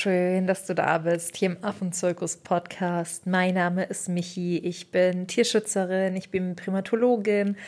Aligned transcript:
schön, 0.00 0.46
dass 0.46 0.64
du 0.64 0.74
da 0.74 0.96
bist 0.96 1.36
hier 1.36 1.50
im 1.50 1.62
Affenzirkus 1.62 2.38
Podcast. 2.38 3.26
Mein 3.26 3.52
Name 3.52 3.84
ist 3.84 4.08
Michi, 4.08 4.56
ich 4.56 4.90
bin 4.90 5.26
Tierschützerin, 5.26 6.16
ich 6.16 6.30
bin 6.30 6.56
Primatologin, 6.56 7.58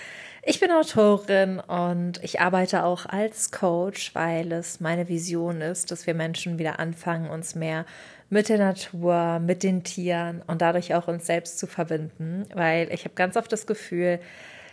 ich 0.42 0.58
bin 0.58 0.70
Autorin 0.70 1.60
und 1.60 2.24
ich 2.24 2.40
arbeite 2.40 2.84
auch 2.84 3.04
als 3.04 3.50
Coach, 3.50 4.14
weil 4.14 4.50
es 4.52 4.80
meine 4.80 5.10
Vision 5.10 5.60
ist, 5.60 5.90
dass 5.90 6.06
wir 6.06 6.14
Menschen 6.14 6.58
wieder 6.58 6.78
anfangen, 6.78 7.28
uns 7.28 7.54
mehr 7.54 7.84
mit 8.30 8.48
der 8.48 8.56
Natur, 8.56 9.38
mit 9.38 9.62
den 9.62 9.84
Tieren 9.84 10.40
und 10.46 10.62
dadurch 10.62 10.94
auch 10.94 11.08
uns 11.08 11.26
selbst 11.26 11.58
zu 11.58 11.66
verbinden, 11.66 12.46
weil 12.54 12.90
ich 12.94 13.04
habe 13.04 13.14
ganz 13.14 13.36
oft 13.36 13.52
das 13.52 13.66
Gefühl, 13.66 14.20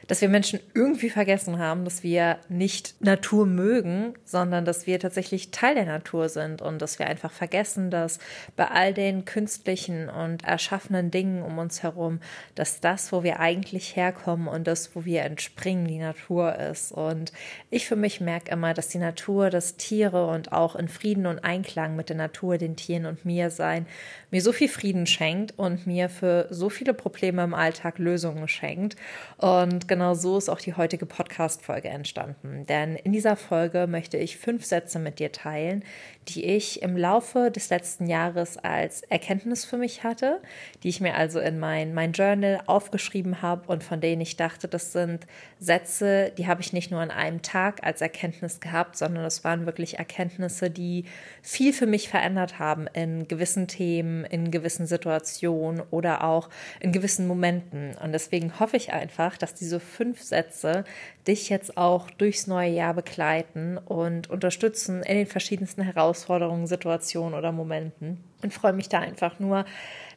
dass 0.09 0.21
wir 0.21 0.29
Menschen 0.29 0.59
irgendwie 0.73 1.11
vergessen 1.11 1.59
haben, 1.59 1.85
dass 1.85 2.01
wir 2.01 2.39
nicht 2.49 2.95
Natur 2.99 3.45
mögen, 3.45 4.15
sondern 4.25 4.65
dass 4.65 4.87
wir 4.87 4.99
tatsächlich 4.99 5.51
Teil 5.51 5.75
der 5.75 5.85
Natur 5.85 6.29
sind 6.29 6.63
und 6.63 6.81
dass 6.81 6.97
wir 6.97 7.05
einfach 7.05 7.31
vergessen, 7.31 7.91
dass 7.91 8.17
bei 8.55 8.67
all 8.69 8.91
den 8.95 9.25
künstlichen 9.25 10.09
und 10.09 10.43
erschaffenen 10.43 11.11
Dingen 11.11 11.43
um 11.43 11.59
uns 11.59 11.83
herum, 11.83 12.21
dass 12.55 12.81
das, 12.81 13.11
wo 13.11 13.21
wir 13.21 13.39
eigentlich 13.39 13.95
herkommen 13.95 14.47
und 14.47 14.65
das, 14.65 14.95
wo 14.95 15.05
wir 15.05 15.21
entspringen, 15.21 15.87
die 15.87 15.99
Natur 15.99 16.55
ist. 16.55 16.91
Und 16.91 17.31
ich 17.69 17.87
für 17.87 17.95
mich 17.95 18.19
merke 18.19 18.51
immer, 18.51 18.73
dass 18.73 18.87
die 18.87 18.97
Natur, 18.97 19.51
dass 19.51 19.77
Tiere 19.77 20.25
und 20.25 20.51
auch 20.51 20.75
in 20.75 20.87
Frieden 20.87 21.27
und 21.27 21.43
Einklang 21.43 21.95
mit 21.95 22.09
der 22.09 22.15
Natur, 22.15 22.57
den 22.57 22.75
Tieren 22.75 23.05
und 23.05 23.25
mir 23.25 23.51
sein, 23.51 23.85
mir 24.31 24.41
so 24.41 24.53
viel 24.53 24.69
Frieden 24.69 25.05
schenkt 25.05 25.53
und 25.59 25.85
mir 25.85 26.09
für 26.09 26.47
so 26.49 26.69
viele 26.69 26.95
Probleme 26.95 27.43
im 27.43 27.53
Alltag 27.53 27.99
Lösungen 27.99 28.47
schenkt. 28.47 28.95
Und 29.37 29.87
genau 29.87 29.98
genau 29.99 30.13
so 30.13 30.37
ist 30.37 30.47
auch 30.47 30.61
die 30.61 30.75
heutige 30.75 31.05
Podcast-Folge 31.05 31.89
entstanden. 31.89 32.65
Denn 32.67 32.95
in 32.95 33.11
dieser 33.11 33.35
Folge 33.35 33.85
möchte 33.85 34.15
ich 34.15 34.37
fünf 34.37 34.63
Sätze 34.63 34.97
mit 34.97 35.19
dir 35.19 35.33
teilen, 35.33 35.83
die 36.29 36.45
ich 36.45 36.81
im 36.81 36.95
Laufe 36.95 37.51
des 37.51 37.69
letzten 37.69 38.07
Jahres 38.07 38.57
als 38.57 39.01
Erkenntnis 39.03 39.65
für 39.65 39.77
mich 39.77 40.03
hatte, 40.03 40.41
die 40.83 40.89
ich 40.89 41.01
mir 41.01 41.15
also 41.15 41.41
in 41.41 41.59
mein, 41.59 41.93
mein 41.93 42.13
Journal 42.13 42.61
aufgeschrieben 42.65 43.41
habe 43.41 43.67
und 43.67 43.83
von 43.83 43.99
denen 43.99 44.21
ich 44.21 44.37
dachte, 44.37 44.69
das 44.69 44.93
sind 44.93 45.27
Sätze, 45.59 46.31
die 46.37 46.47
habe 46.47 46.61
ich 46.61 46.71
nicht 46.71 46.91
nur 46.91 47.01
an 47.01 47.11
einem 47.11 47.41
Tag 47.41 47.83
als 47.83 47.99
Erkenntnis 47.99 48.61
gehabt, 48.61 48.95
sondern 48.95 49.25
es 49.25 49.43
waren 49.43 49.65
wirklich 49.65 49.97
Erkenntnisse, 49.99 50.69
die 50.69 51.03
viel 51.41 51.73
für 51.73 51.87
mich 51.87 52.07
verändert 52.07 52.57
haben 52.57 52.87
in 52.93 53.27
gewissen 53.27 53.67
Themen, 53.67 54.23
in 54.23 54.49
gewissen 54.49 54.85
Situationen 54.85 55.81
oder 55.91 56.23
auch 56.23 56.49
in 56.79 56.93
gewissen 56.93 57.27
Momenten. 57.27 57.95
Und 57.97 58.13
deswegen 58.13 58.59
hoffe 58.59 58.77
ich 58.77 58.93
einfach, 58.93 59.35
dass 59.37 59.55
diese 59.55 59.81
fünf 59.89 60.21
Sätze 60.21 60.85
dich 61.27 61.49
jetzt 61.49 61.77
auch 61.77 62.09
durchs 62.11 62.47
neue 62.47 62.71
Jahr 62.71 62.93
begleiten 62.93 63.77
und 63.77 64.29
unterstützen 64.29 65.03
in 65.03 65.17
den 65.17 65.27
verschiedensten 65.27 65.81
Herausforderungen, 65.81 66.67
Situationen 66.67 67.37
oder 67.37 67.51
Momenten. 67.51 68.23
Und 68.41 68.53
freue 68.53 68.73
mich 68.73 68.87
da 68.87 68.99
einfach 68.99 69.39
nur, 69.39 69.65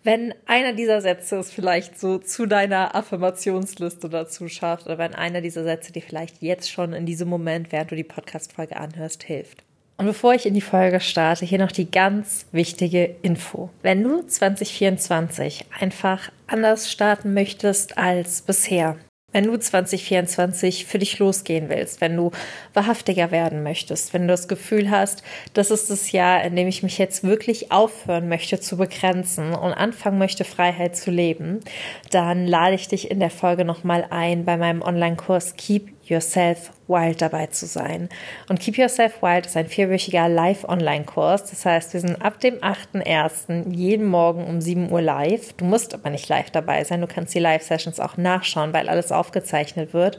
wenn 0.05 0.35
einer 0.47 0.73
dieser 0.73 1.01
Sätze 1.01 1.37
es 1.37 1.51
vielleicht 1.51 1.99
so 1.99 2.19
zu 2.19 2.47
deiner 2.47 2.95
Affirmationsliste 2.95 4.09
dazu 4.09 4.49
schafft 4.49 4.87
oder 4.87 4.99
wenn 4.99 5.15
einer 5.15 5.41
dieser 5.41 5.65
Sätze 5.65 5.93
dir 5.93 6.03
vielleicht 6.03 6.43
jetzt 6.43 6.71
schon 6.71 6.93
in 6.93 7.07
diesem 7.07 7.29
Moment, 7.29 7.73
während 7.73 7.91
du 7.91 7.97
die 7.97 8.05
Podcast-Folge 8.05 8.77
anhörst, 8.77 9.23
hilft. 9.25 9.65
Und 10.03 10.07
bevor 10.07 10.35
ich 10.35 10.47
in 10.47 10.55
die 10.55 10.61
Folge 10.61 10.99
starte, 10.99 11.45
hier 11.45 11.59
noch 11.59 11.71
die 11.71 11.89
ganz 11.89 12.47
wichtige 12.51 13.15
Info. 13.23 13.71
Wenn 13.83 14.03
du 14.03 14.27
2024 14.27 15.67
einfach 15.79 16.33
anders 16.49 16.91
starten 16.91 17.35
möchtest 17.35 17.99
als 17.99 18.43
bisher, 18.43 18.97
wenn 19.33 19.45
du 19.45 19.57
2024 19.57 20.87
für 20.87 20.99
dich 20.99 21.19
losgehen 21.19 21.69
willst, 21.69 22.01
wenn 22.01 22.17
du 22.17 22.31
wahrhaftiger 22.75 23.31
werden 23.31 23.63
möchtest, 23.63 24.13
wenn 24.13 24.23
du 24.23 24.29
das 24.29 24.49
Gefühl 24.49 24.91
hast, 24.91 25.23
das 25.55 25.71
ist 25.71 25.91
das 25.91 26.13
Jahr, 26.13 26.45
in 26.45 26.55
dem 26.57 26.69
ich 26.69 26.83
mich 26.83 26.99
jetzt 26.99 27.25
wirklich 27.25 27.73
aufhören 27.73 28.29
möchte 28.29 28.61
zu 28.61 28.77
begrenzen 28.77 29.55
und 29.55 29.73
anfangen 29.73 30.19
möchte, 30.19 30.45
Freiheit 30.45 30.97
zu 30.97 31.11
leben, 31.11 31.61
dann 32.11 32.47
lade 32.47 32.75
ich 32.75 32.89
dich 32.89 33.11
in 33.11 33.21
der 33.21 33.31
Folge 33.31 33.65
nochmal 33.65 34.07
ein 34.11 34.45
bei 34.45 34.57
meinem 34.57 34.83
Online-Kurs 34.83 35.57
Keep 35.57 35.91
Yourself 36.05 36.73
Wild 36.89 37.23
dabei 37.23 37.47
zu 37.47 37.67
sein. 37.67 38.09
Und 38.49 38.61
Keep 38.61 38.77
Yourself 38.77 39.23
Wild 39.23 39.47
ist 39.47 39.57
ein 39.57 39.69
vierwöchiger 39.69 40.29
Live-Online-Kurs. 40.29 41.51
Das 41.51 41.65
heißt, 41.65 41.95
wir 41.95 42.01
sind 42.01 42.21
ab 42.21 42.41
dem 42.41 42.57
8.1. 42.57 43.73
jeden 43.73 44.07
Morgen 44.07 44.45
um 44.45 44.61
7 44.61 44.91
Uhr 44.91 45.01
live. 45.01 45.53
Du 45.55 45.65
musst 45.65 45.95
aber 45.95 46.11
nicht 46.11 46.29
live 46.29 46.51
dabei 46.51 46.85
sein. 46.85 47.01
Du 47.01 47.07
kannst 47.07 47.35
die 47.35 47.39
Live-Sessions 47.39 48.01
auch 48.01 48.17
nachschauen, 48.17 48.73
weil 48.73 48.89
alles 48.89 49.13
aufgezeichnet 49.13 49.95
wird. 49.95 50.17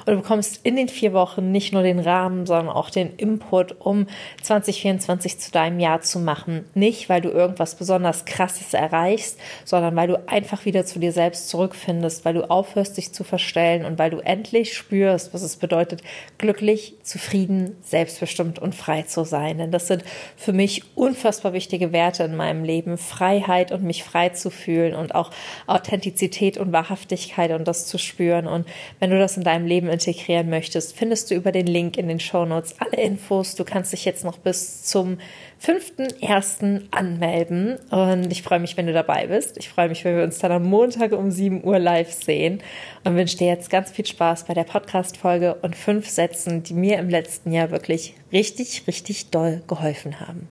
Und 0.00 0.14
du 0.14 0.16
bekommst 0.16 0.60
in 0.64 0.76
den 0.76 0.88
vier 0.88 1.12
Wochen 1.12 1.52
nicht 1.52 1.72
nur 1.72 1.82
den 1.82 2.00
Rahmen, 2.00 2.44
sondern 2.44 2.74
auch 2.74 2.90
den 2.90 3.14
Input, 3.16 3.80
um 3.80 4.06
2024 4.42 5.38
zu 5.38 5.50
deinem 5.50 5.80
Jahr 5.80 6.00
zu 6.00 6.18
machen. 6.18 6.64
Nicht, 6.74 7.08
weil 7.08 7.20
du 7.20 7.30
irgendwas 7.30 7.76
besonders 7.76 8.24
Krasses 8.24 8.74
erreichst, 8.74 9.38
sondern 9.64 9.96
weil 9.96 10.08
du 10.08 10.28
einfach 10.28 10.64
wieder 10.64 10.84
zu 10.84 10.98
dir 10.98 11.12
selbst 11.12 11.48
zurückfindest, 11.48 12.24
weil 12.24 12.34
du 12.34 12.50
aufhörst, 12.50 12.96
dich 12.96 13.12
zu 13.12 13.24
verstellen 13.24 13.84
und 13.84 13.98
weil 13.98 14.10
du 14.10 14.18
endlich 14.18 14.74
spürst, 14.74 15.19
was 15.32 15.42
es 15.42 15.56
bedeutet, 15.56 16.02
glücklich, 16.38 16.94
zufrieden, 17.02 17.76
selbstbestimmt 17.82 18.58
und 18.58 18.74
frei 18.74 19.02
zu 19.02 19.24
sein. 19.24 19.58
Denn 19.58 19.70
das 19.70 19.86
sind 19.86 20.04
für 20.36 20.52
mich 20.52 20.82
unfassbar 20.94 21.52
wichtige 21.52 21.92
Werte 21.92 22.24
in 22.24 22.36
meinem 22.36 22.64
Leben. 22.64 22.98
Freiheit 22.98 23.72
und 23.72 23.82
mich 23.82 24.04
frei 24.04 24.30
zu 24.30 24.50
fühlen 24.50 24.94
und 24.94 25.14
auch 25.14 25.30
Authentizität 25.66 26.56
und 26.58 26.72
Wahrhaftigkeit 26.72 27.50
und 27.52 27.68
das 27.68 27.86
zu 27.86 27.98
spüren. 27.98 28.46
Und 28.46 28.66
wenn 28.98 29.10
du 29.10 29.18
das 29.18 29.36
in 29.36 29.44
deinem 29.44 29.66
Leben 29.66 29.88
integrieren 29.88 30.48
möchtest, 30.50 30.96
findest 30.96 31.30
du 31.30 31.34
über 31.34 31.52
den 31.52 31.66
Link 31.66 31.96
in 31.96 32.08
den 32.08 32.20
Show 32.20 32.44
Notes 32.44 32.74
alle 32.78 33.02
Infos. 33.02 33.54
Du 33.54 33.64
kannst 33.64 33.92
dich 33.92 34.04
jetzt 34.04 34.24
noch 34.24 34.38
bis 34.38 34.84
zum 34.84 35.18
5.1. 35.62 36.86
anmelden. 36.90 37.76
Und 37.90 38.32
ich 38.32 38.42
freue 38.42 38.60
mich, 38.60 38.76
wenn 38.76 38.86
du 38.86 38.92
dabei 38.92 39.26
bist. 39.26 39.58
Ich 39.58 39.68
freue 39.68 39.88
mich, 39.88 40.04
wenn 40.04 40.16
wir 40.16 40.24
uns 40.24 40.38
dann 40.38 40.52
am 40.52 40.64
Montag 40.64 41.12
um 41.12 41.30
7 41.30 41.64
Uhr 41.64 41.78
live 41.78 42.12
sehen. 42.12 42.62
Und 43.04 43.16
wünsche 43.16 43.36
dir 43.36 43.48
jetzt 43.48 43.70
ganz 43.70 43.90
viel 43.90 44.06
Spaß 44.06 44.44
bei 44.44 44.54
der 44.54 44.64
Podcast-Folge 44.64 45.56
und 45.56 45.76
fünf 45.76 46.08
Sätzen, 46.08 46.62
die 46.62 46.74
mir 46.74 46.98
im 46.98 47.08
letzten 47.08 47.52
Jahr 47.52 47.70
wirklich 47.70 48.14
richtig, 48.32 48.86
richtig 48.86 49.30
doll 49.30 49.62
geholfen 49.66 50.20
haben. 50.20 50.48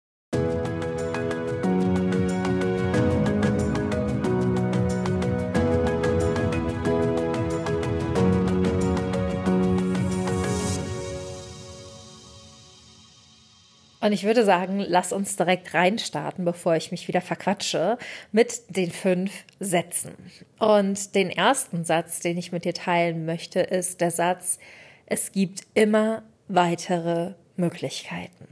Und 14.02 14.10
ich 14.12 14.24
würde 14.24 14.44
sagen, 14.44 14.80
lass 14.80 15.12
uns 15.12 15.36
direkt 15.36 15.74
reinstarten, 15.74 16.44
bevor 16.44 16.74
ich 16.74 16.90
mich 16.90 17.06
wieder 17.06 17.20
verquatsche, 17.20 17.98
mit 18.32 18.62
den 18.68 18.90
fünf 18.90 19.30
Sätzen. 19.60 20.16
Und 20.58 21.14
den 21.14 21.30
ersten 21.30 21.84
Satz, 21.84 22.18
den 22.18 22.36
ich 22.36 22.50
mit 22.50 22.64
dir 22.64 22.74
teilen 22.74 23.24
möchte, 23.24 23.60
ist 23.60 24.00
der 24.00 24.10
Satz, 24.10 24.58
es 25.06 25.30
gibt 25.30 25.60
immer 25.74 26.24
weitere 26.48 27.34
Möglichkeiten. 27.54 28.48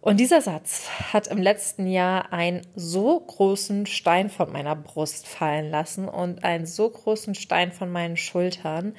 Und 0.00 0.20
dieser 0.20 0.40
Satz 0.40 0.88
hat 1.12 1.26
im 1.26 1.38
letzten 1.38 1.88
Jahr 1.88 2.32
einen 2.32 2.64
so 2.76 3.18
großen 3.18 3.86
Stein 3.86 4.30
von 4.30 4.52
meiner 4.52 4.76
Brust 4.76 5.26
fallen 5.26 5.68
lassen 5.68 6.08
und 6.08 6.44
einen 6.44 6.66
so 6.66 6.88
großen 6.88 7.34
Stein 7.34 7.72
von 7.72 7.90
meinen 7.90 8.16
Schultern, 8.16 8.94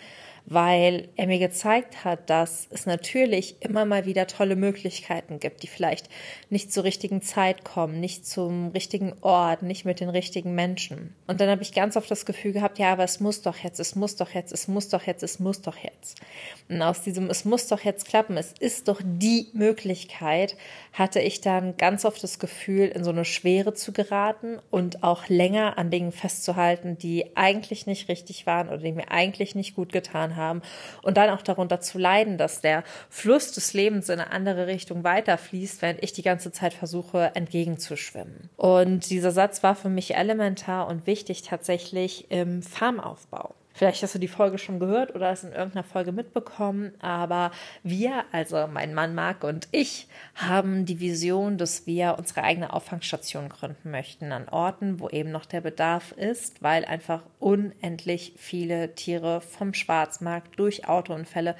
weil 0.49 1.09
er 1.17 1.27
mir 1.27 1.39
gezeigt 1.39 2.05
hat, 2.05 2.29
dass 2.29 2.67
es 2.69 2.85
natürlich 2.85 3.57
immer 3.59 3.83
mal 3.83 4.05
wieder 4.05 4.27
tolle 4.27 4.55
Möglichkeiten 4.55 5.41
gibt, 5.41 5.61
die 5.61 5.67
vielleicht 5.67 6.07
nicht 6.49 6.71
zur 6.71 6.85
richtigen 6.85 7.21
Zeit 7.21 7.65
kommen, 7.65 7.99
nicht 7.99 8.25
zum 8.25 8.69
richtigen 8.69 9.13
Ort, 9.19 9.61
nicht 9.61 9.83
mit 9.83 9.99
den 9.99 10.07
richtigen 10.07 10.55
Menschen. 10.55 11.13
Und 11.27 11.41
dann 11.41 11.49
habe 11.49 11.63
ich 11.63 11.73
ganz 11.73 11.97
oft 11.97 12.09
das 12.09 12.25
Gefühl 12.25 12.53
gehabt, 12.53 12.79
ja, 12.79 12.93
aber 12.93 13.03
es 13.03 13.19
muss 13.19 13.41
doch 13.41 13.57
jetzt, 13.57 13.81
es 13.81 13.97
muss 13.97 14.15
doch 14.15 14.29
jetzt, 14.29 14.53
es 14.53 14.69
muss 14.69 14.87
doch 14.87 15.03
jetzt, 15.03 15.21
es 15.21 15.39
muss 15.39 15.61
doch 15.61 15.75
jetzt. 15.75 16.21
Und 16.69 16.81
aus 16.81 17.01
diesem 17.01 17.29
es 17.29 17.43
muss 17.43 17.67
doch 17.67 17.81
jetzt 17.81 18.07
klappen, 18.07 18.37
es 18.37 18.53
ist 18.57 18.87
doch 18.87 19.01
die 19.03 19.49
Möglichkeit, 19.51 20.55
hatte 20.93 21.19
ich 21.19 21.41
dann 21.41 21.75
ganz 21.75 22.05
oft 22.05 22.23
das 22.23 22.39
Gefühl, 22.39 22.87
in 22.87 23.03
so 23.03 23.09
eine 23.09 23.25
Schwere 23.25 23.73
zu 23.73 23.91
geraten 23.91 24.59
und 24.71 25.03
auch 25.03 25.27
länger 25.27 25.77
an 25.77 25.91
Dingen 25.91 26.13
festzuhalten, 26.13 26.97
die 26.97 27.35
eigentlich 27.35 27.85
nicht 27.85 28.07
richtig 28.07 28.45
waren 28.45 28.69
oder 28.69 28.77
die 28.77 28.93
mir 28.93 29.11
eigentlich 29.11 29.53
nicht 29.53 29.75
gut 29.75 29.91
getan 29.91 30.35
haben 30.35 30.36
haben 30.37 30.61
und 31.01 31.17
dann 31.17 31.29
auch 31.29 31.41
darunter 31.41 31.81
zu 31.81 31.97
leiden, 31.97 32.37
dass 32.37 32.61
der 32.61 32.83
Fluss 33.09 33.51
des 33.51 33.73
Lebens 33.73 34.07
in 34.09 34.19
eine 34.19 34.31
andere 34.31 34.67
Richtung 34.67 35.03
weiterfließt, 35.03 35.81
während 35.81 36.03
ich 36.03 36.13
die 36.13 36.21
ganze 36.21 36.51
Zeit 36.51 36.73
versuche, 36.73 37.31
entgegenzuschwimmen. 37.35 38.49
Und 38.55 39.09
dieser 39.09 39.31
Satz 39.31 39.63
war 39.63 39.75
für 39.75 39.89
mich 39.89 40.15
elementar 40.15 40.87
und 40.87 41.07
wichtig 41.07 41.41
tatsächlich 41.41 42.31
im 42.31 42.61
Farmaufbau. 42.61 43.55
Vielleicht 43.77 44.01
hast 44.01 44.15
du 44.15 44.19
die 44.19 44.27
Folge 44.27 44.57
schon 44.57 44.79
gehört 44.79 45.13
oder 45.13 45.29
es 45.29 45.43
in 45.43 45.51
irgendeiner 45.51 45.83
Folge 45.83 46.11
mitbekommen, 46.11 46.93
aber 46.99 47.51
wir, 47.83 48.25
also 48.31 48.65
mein 48.65 48.95
Mann 48.95 49.13
Marc 49.13 49.43
und 49.43 49.67
ich, 49.71 50.07
haben 50.33 50.87
die 50.87 50.99
Vision, 50.99 51.59
dass 51.59 51.85
wir 51.85 52.15
unsere 52.17 52.41
eigene 52.41 52.73
Auffangstation 52.73 53.49
gründen 53.49 53.91
möchten 53.91 54.31
an 54.31 54.49
Orten, 54.49 54.99
wo 54.99 55.09
eben 55.09 55.29
noch 55.29 55.45
der 55.45 55.61
Bedarf 55.61 56.11
ist, 56.13 56.63
weil 56.63 56.85
einfach 56.85 57.21
unendlich 57.39 58.33
viele 58.35 58.95
Tiere 58.95 59.41
vom 59.41 59.75
Schwarzmarkt 59.75 60.57
durch 60.57 60.87
Autounfälle 60.87 61.55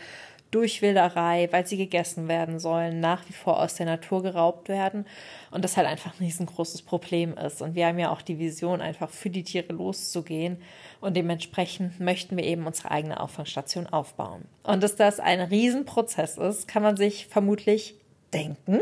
durch 0.49 0.81
Wilderei, 0.81 1.49
weil 1.51 1.67
sie 1.67 1.77
gegessen 1.77 2.27
werden 2.27 2.59
sollen, 2.59 2.99
nach 2.99 3.27
wie 3.27 3.33
vor 3.33 3.61
aus 3.61 3.75
der 3.75 3.85
Natur 3.85 4.23
geraubt 4.23 4.69
werden 4.69 5.05
und 5.51 5.63
das 5.63 5.77
halt 5.77 5.87
einfach 5.87 6.13
ein 6.13 6.25
riesengroßes 6.25 6.83
Problem 6.83 7.37
ist. 7.37 7.61
Und 7.61 7.75
wir 7.75 7.85
haben 7.85 7.99
ja 7.99 8.11
auch 8.11 8.21
die 8.21 8.39
Vision, 8.39 8.81
einfach 8.81 9.09
für 9.09 9.29
die 9.29 9.43
Tiere 9.43 9.73
loszugehen 9.73 10.57
und 11.01 11.15
dementsprechend 11.15 11.99
möchten 11.99 12.37
wir 12.37 12.43
eben 12.43 12.65
unsere 12.65 12.91
eigene 12.91 13.19
Auffangstation 13.19 13.87
aufbauen. 13.87 14.45
Und 14.63 14.83
dass 14.83 14.95
das 14.95 15.19
ein 15.19 15.41
Riesenprozess 15.41 16.37
ist, 16.37 16.67
kann 16.67 16.83
man 16.83 16.97
sich 16.97 17.27
vermutlich 17.27 17.95
denken. 18.33 18.79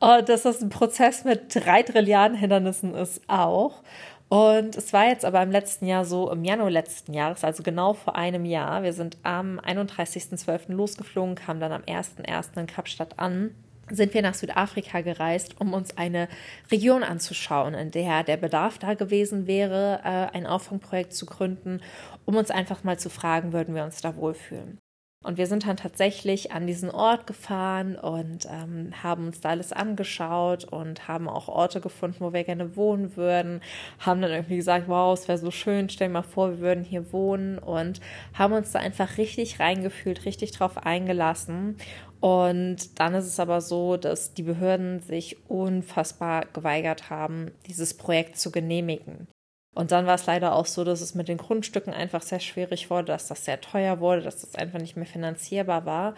Und 0.00 0.28
dass 0.28 0.42
das 0.42 0.62
ein 0.62 0.68
Prozess 0.68 1.24
mit 1.24 1.54
drei 1.54 1.82
Trilliarden 1.82 2.36
Hindernissen 2.36 2.94
ist 2.94 3.22
auch. 3.28 3.82
Und 4.28 4.76
es 4.76 4.92
war 4.92 5.06
jetzt 5.06 5.24
aber 5.24 5.42
im 5.42 5.50
letzten 5.50 5.86
Jahr 5.86 6.04
so, 6.04 6.30
im 6.30 6.44
Januar 6.44 6.70
letzten 6.70 7.12
Jahres, 7.12 7.44
also 7.44 7.62
genau 7.62 7.92
vor 7.92 8.16
einem 8.16 8.44
Jahr, 8.44 8.82
wir 8.82 8.92
sind 8.92 9.16
am 9.22 9.60
31.12. 9.60 10.72
losgeflogen, 10.72 11.34
kamen 11.34 11.60
dann 11.60 11.72
am 11.72 11.82
1.1. 11.82 12.58
in 12.58 12.66
Kapstadt 12.66 13.18
an 13.18 13.54
sind 13.90 14.14
wir 14.14 14.22
nach 14.22 14.34
Südafrika 14.34 15.00
gereist, 15.00 15.60
um 15.60 15.72
uns 15.72 15.96
eine 15.96 16.28
Region 16.70 17.02
anzuschauen, 17.02 17.74
in 17.74 17.90
der 17.90 18.22
der 18.22 18.36
Bedarf 18.36 18.78
da 18.78 18.94
gewesen 18.94 19.46
wäre, 19.46 20.00
äh, 20.04 20.36
ein 20.36 20.46
Auffangprojekt 20.46 21.12
zu 21.12 21.26
gründen, 21.26 21.80
um 22.24 22.36
uns 22.36 22.50
einfach 22.50 22.84
mal 22.84 22.98
zu 22.98 23.10
fragen, 23.10 23.52
würden 23.52 23.74
wir 23.74 23.84
uns 23.84 24.00
da 24.00 24.16
wohlfühlen. 24.16 24.78
Und 25.24 25.38
wir 25.38 25.46
sind 25.46 25.66
dann 25.66 25.78
tatsächlich 25.78 26.52
an 26.52 26.66
diesen 26.66 26.90
Ort 26.90 27.26
gefahren 27.26 27.96
und 27.96 28.46
ähm, 28.50 28.92
haben 29.02 29.28
uns 29.28 29.40
da 29.40 29.48
alles 29.48 29.72
angeschaut 29.72 30.64
und 30.64 31.08
haben 31.08 31.30
auch 31.30 31.48
Orte 31.48 31.80
gefunden, 31.80 32.18
wo 32.20 32.34
wir 32.34 32.44
gerne 32.44 32.76
wohnen 32.76 33.16
würden. 33.16 33.62
Haben 33.98 34.20
dann 34.20 34.30
irgendwie 34.30 34.56
gesagt, 34.56 34.86
wow, 34.86 35.18
es 35.18 35.26
wäre 35.26 35.38
so 35.38 35.50
schön, 35.50 35.88
stell 35.88 36.08
dir 36.08 36.12
mal 36.12 36.22
vor, 36.22 36.50
wir 36.50 36.58
würden 36.58 36.84
hier 36.84 37.10
wohnen 37.10 37.58
und 37.58 38.00
haben 38.34 38.52
uns 38.52 38.72
da 38.72 38.80
einfach 38.80 39.16
richtig 39.16 39.60
reingefühlt, 39.60 40.26
richtig 40.26 40.52
drauf 40.52 40.76
eingelassen. 40.76 41.78
Und 42.24 42.98
dann 42.98 43.12
ist 43.12 43.26
es 43.26 43.38
aber 43.38 43.60
so, 43.60 43.98
dass 43.98 44.32
die 44.32 44.44
Behörden 44.44 45.00
sich 45.00 45.36
unfassbar 45.50 46.46
geweigert 46.54 47.10
haben, 47.10 47.50
dieses 47.66 47.92
Projekt 47.92 48.38
zu 48.38 48.50
genehmigen. 48.50 49.28
Und 49.74 49.92
dann 49.92 50.06
war 50.06 50.14
es 50.14 50.24
leider 50.24 50.54
auch 50.54 50.64
so, 50.64 50.84
dass 50.84 51.02
es 51.02 51.14
mit 51.14 51.28
den 51.28 51.36
Grundstücken 51.36 51.92
einfach 51.92 52.22
sehr 52.22 52.40
schwierig 52.40 52.88
wurde, 52.88 53.08
dass 53.08 53.28
das 53.28 53.44
sehr 53.44 53.60
teuer 53.60 54.00
wurde, 54.00 54.22
dass 54.22 54.40
das 54.40 54.54
einfach 54.54 54.78
nicht 54.78 54.96
mehr 54.96 55.04
finanzierbar 55.04 55.84
war. 55.84 56.14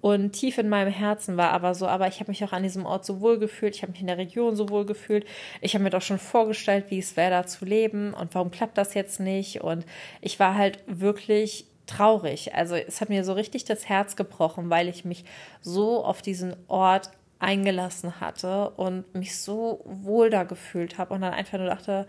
Und 0.00 0.32
tief 0.32 0.56
in 0.56 0.70
meinem 0.70 0.94
Herzen 0.94 1.36
war 1.36 1.50
aber 1.50 1.74
so, 1.74 1.86
aber 1.86 2.08
ich 2.08 2.20
habe 2.20 2.30
mich 2.30 2.42
auch 2.42 2.52
an 2.52 2.62
diesem 2.62 2.86
Ort 2.86 3.04
so 3.04 3.20
wohl 3.20 3.38
gefühlt, 3.38 3.76
ich 3.76 3.82
habe 3.82 3.92
mich 3.92 4.00
in 4.00 4.06
der 4.06 4.16
Region 4.16 4.56
so 4.56 4.70
wohl 4.70 4.86
gefühlt. 4.86 5.26
Ich 5.60 5.74
habe 5.74 5.84
mir 5.84 5.90
doch 5.90 6.00
schon 6.00 6.18
vorgestellt, 6.18 6.86
wie 6.88 7.00
es 7.00 7.18
wäre, 7.18 7.32
da 7.32 7.46
zu 7.46 7.66
leben 7.66 8.14
und 8.14 8.34
warum 8.34 8.50
klappt 8.50 8.78
das 8.78 8.94
jetzt 8.94 9.20
nicht. 9.20 9.60
Und 9.60 9.84
ich 10.22 10.40
war 10.40 10.54
halt 10.54 10.82
wirklich 10.86 11.66
traurig. 11.90 12.54
Also 12.54 12.74
es 12.74 13.00
hat 13.00 13.08
mir 13.08 13.24
so 13.24 13.32
richtig 13.32 13.64
das 13.64 13.88
Herz 13.88 14.16
gebrochen, 14.16 14.70
weil 14.70 14.88
ich 14.88 15.04
mich 15.04 15.24
so 15.60 16.04
auf 16.04 16.22
diesen 16.22 16.56
Ort 16.68 17.10
eingelassen 17.38 18.20
hatte 18.20 18.70
und 18.70 19.14
mich 19.14 19.38
so 19.38 19.82
wohl 19.84 20.30
da 20.30 20.44
gefühlt 20.44 20.98
habe 20.98 21.14
und 21.14 21.22
dann 21.22 21.32
einfach 21.32 21.58
nur 21.58 21.68
dachte, 21.68 22.06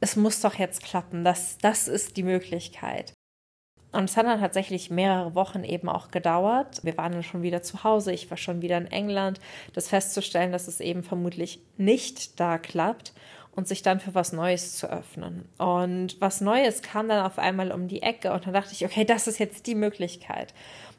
es 0.00 0.16
muss 0.16 0.40
doch 0.40 0.54
jetzt 0.54 0.84
klappen, 0.84 1.24
das, 1.24 1.58
das 1.58 1.88
ist 1.88 2.16
die 2.16 2.22
Möglichkeit. 2.22 3.12
Und 3.90 4.04
es 4.04 4.16
hat 4.16 4.26
dann 4.26 4.40
tatsächlich 4.40 4.90
mehrere 4.90 5.34
Wochen 5.34 5.64
eben 5.64 5.88
auch 5.88 6.10
gedauert. 6.10 6.84
Wir 6.84 6.96
waren 6.98 7.12
dann 7.12 7.22
schon 7.22 7.42
wieder 7.42 7.62
zu 7.62 7.84
Hause, 7.84 8.12
ich 8.12 8.30
war 8.30 8.36
schon 8.36 8.60
wieder 8.60 8.76
in 8.76 8.86
England, 8.86 9.40
das 9.72 9.88
festzustellen, 9.88 10.52
dass 10.52 10.68
es 10.68 10.80
eben 10.80 11.02
vermutlich 11.02 11.60
nicht 11.78 12.38
da 12.38 12.58
klappt 12.58 13.14
und 13.58 13.66
sich 13.66 13.82
dann 13.82 13.98
für 13.98 14.14
was 14.14 14.32
Neues 14.32 14.76
zu 14.76 14.88
öffnen. 14.88 15.48
Und 15.58 16.20
was 16.20 16.40
Neues 16.40 16.80
kam 16.80 17.08
dann 17.08 17.26
auf 17.26 17.40
einmal 17.40 17.72
um 17.72 17.88
die 17.88 18.02
Ecke 18.02 18.32
und 18.32 18.46
dann 18.46 18.54
dachte 18.54 18.72
ich, 18.72 18.84
okay, 18.84 19.04
das 19.04 19.26
ist 19.26 19.40
jetzt 19.40 19.66
die 19.66 19.74
Möglichkeit. 19.74 20.54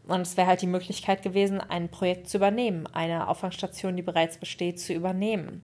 Und 0.05 0.19
es 0.19 0.35
wäre 0.35 0.47
halt 0.47 0.61
die 0.61 0.67
Möglichkeit 0.67 1.21
gewesen, 1.21 1.61
ein 1.61 1.87
Projekt 1.87 2.27
zu 2.27 2.35
übernehmen, 2.35 2.85
eine 2.87 3.29
Auffangstation, 3.29 3.95
die 3.95 4.01
bereits 4.01 4.39
besteht, 4.39 4.77
zu 4.77 4.91
übernehmen. 4.91 5.61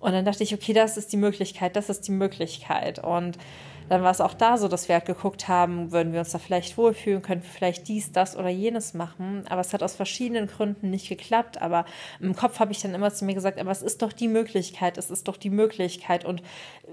Und 0.00 0.12
dann 0.12 0.24
dachte 0.24 0.44
ich, 0.44 0.54
okay, 0.54 0.72
das 0.72 0.96
ist 0.96 1.12
die 1.12 1.16
Möglichkeit, 1.16 1.74
das 1.74 1.90
ist 1.90 2.06
die 2.06 2.12
Möglichkeit. 2.12 3.00
Und 3.00 3.36
dann 3.88 4.02
war 4.02 4.10
es 4.10 4.20
auch 4.20 4.34
da 4.34 4.58
so, 4.58 4.68
dass 4.68 4.88
wir 4.88 4.96
halt 4.96 5.06
geguckt 5.06 5.48
haben, 5.48 5.92
würden 5.92 6.12
wir 6.12 6.20
uns 6.20 6.32
da 6.32 6.38
vielleicht 6.38 6.76
wohlfühlen, 6.76 7.22
können 7.22 7.42
wir 7.42 7.48
vielleicht 7.48 7.88
dies, 7.88 8.12
das 8.12 8.36
oder 8.36 8.48
jenes 8.48 8.92
machen. 8.92 9.44
Aber 9.48 9.60
es 9.60 9.72
hat 9.72 9.82
aus 9.82 9.94
verschiedenen 9.94 10.46
Gründen 10.46 10.90
nicht 10.90 11.08
geklappt. 11.08 11.60
Aber 11.62 11.86
im 12.20 12.36
Kopf 12.36 12.60
habe 12.60 12.72
ich 12.72 12.82
dann 12.82 12.94
immer 12.94 13.12
zu 13.12 13.24
mir 13.24 13.34
gesagt, 13.34 13.58
aber 13.58 13.70
es 13.70 13.82
ist 13.82 14.02
doch 14.02 14.12
die 14.12 14.28
Möglichkeit, 14.28 14.98
es 14.98 15.10
ist 15.10 15.26
doch 15.26 15.36
die 15.36 15.50
Möglichkeit. 15.50 16.24
Und 16.24 16.42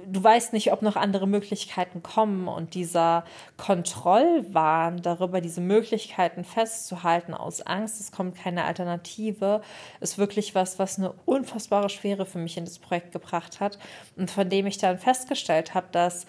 du 0.07 0.23
weißt 0.23 0.53
nicht, 0.53 0.71
ob 0.71 0.81
noch 0.81 0.95
andere 0.95 1.27
Möglichkeiten 1.27 2.01
kommen. 2.01 2.47
Und 2.47 2.75
dieser 2.75 3.25
Kontrollwahn 3.57 5.01
darüber, 5.01 5.41
diese 5.41 5.61
Möglichkeiten 5.61 6.45
festzuhalten 6.45 7.33
aus 7.33 7.61
Angst, 7.61 7.99
es 7.99 8.11
kommt 8.11 8.37
keine 8.37 8.63
Alternative, 8.63 9.61
ist 9.99 10.17
wirklich 10.17 10.55
was, 10.55 10.79
was 10.79 10.97
eine 10.97 11.13
unfassbare 11.25 11.89
Schwere 11.89 12.25
für 12.25 12.37
mich 12.37 12.57
in 12.57 12.65
das 12.65 12.79
Projekt 12.79 13.11
gebracht 13.11 13.59
hat. 13.59 13.77
Und 14.15 14.31
von 14.31 14.49
dem 14.49 14.65
ich 14.65 14.77
dann 14.77 14.97
festgestellt 14.97 15.73
habe, 15.73 15.87
dass 15.91 16.25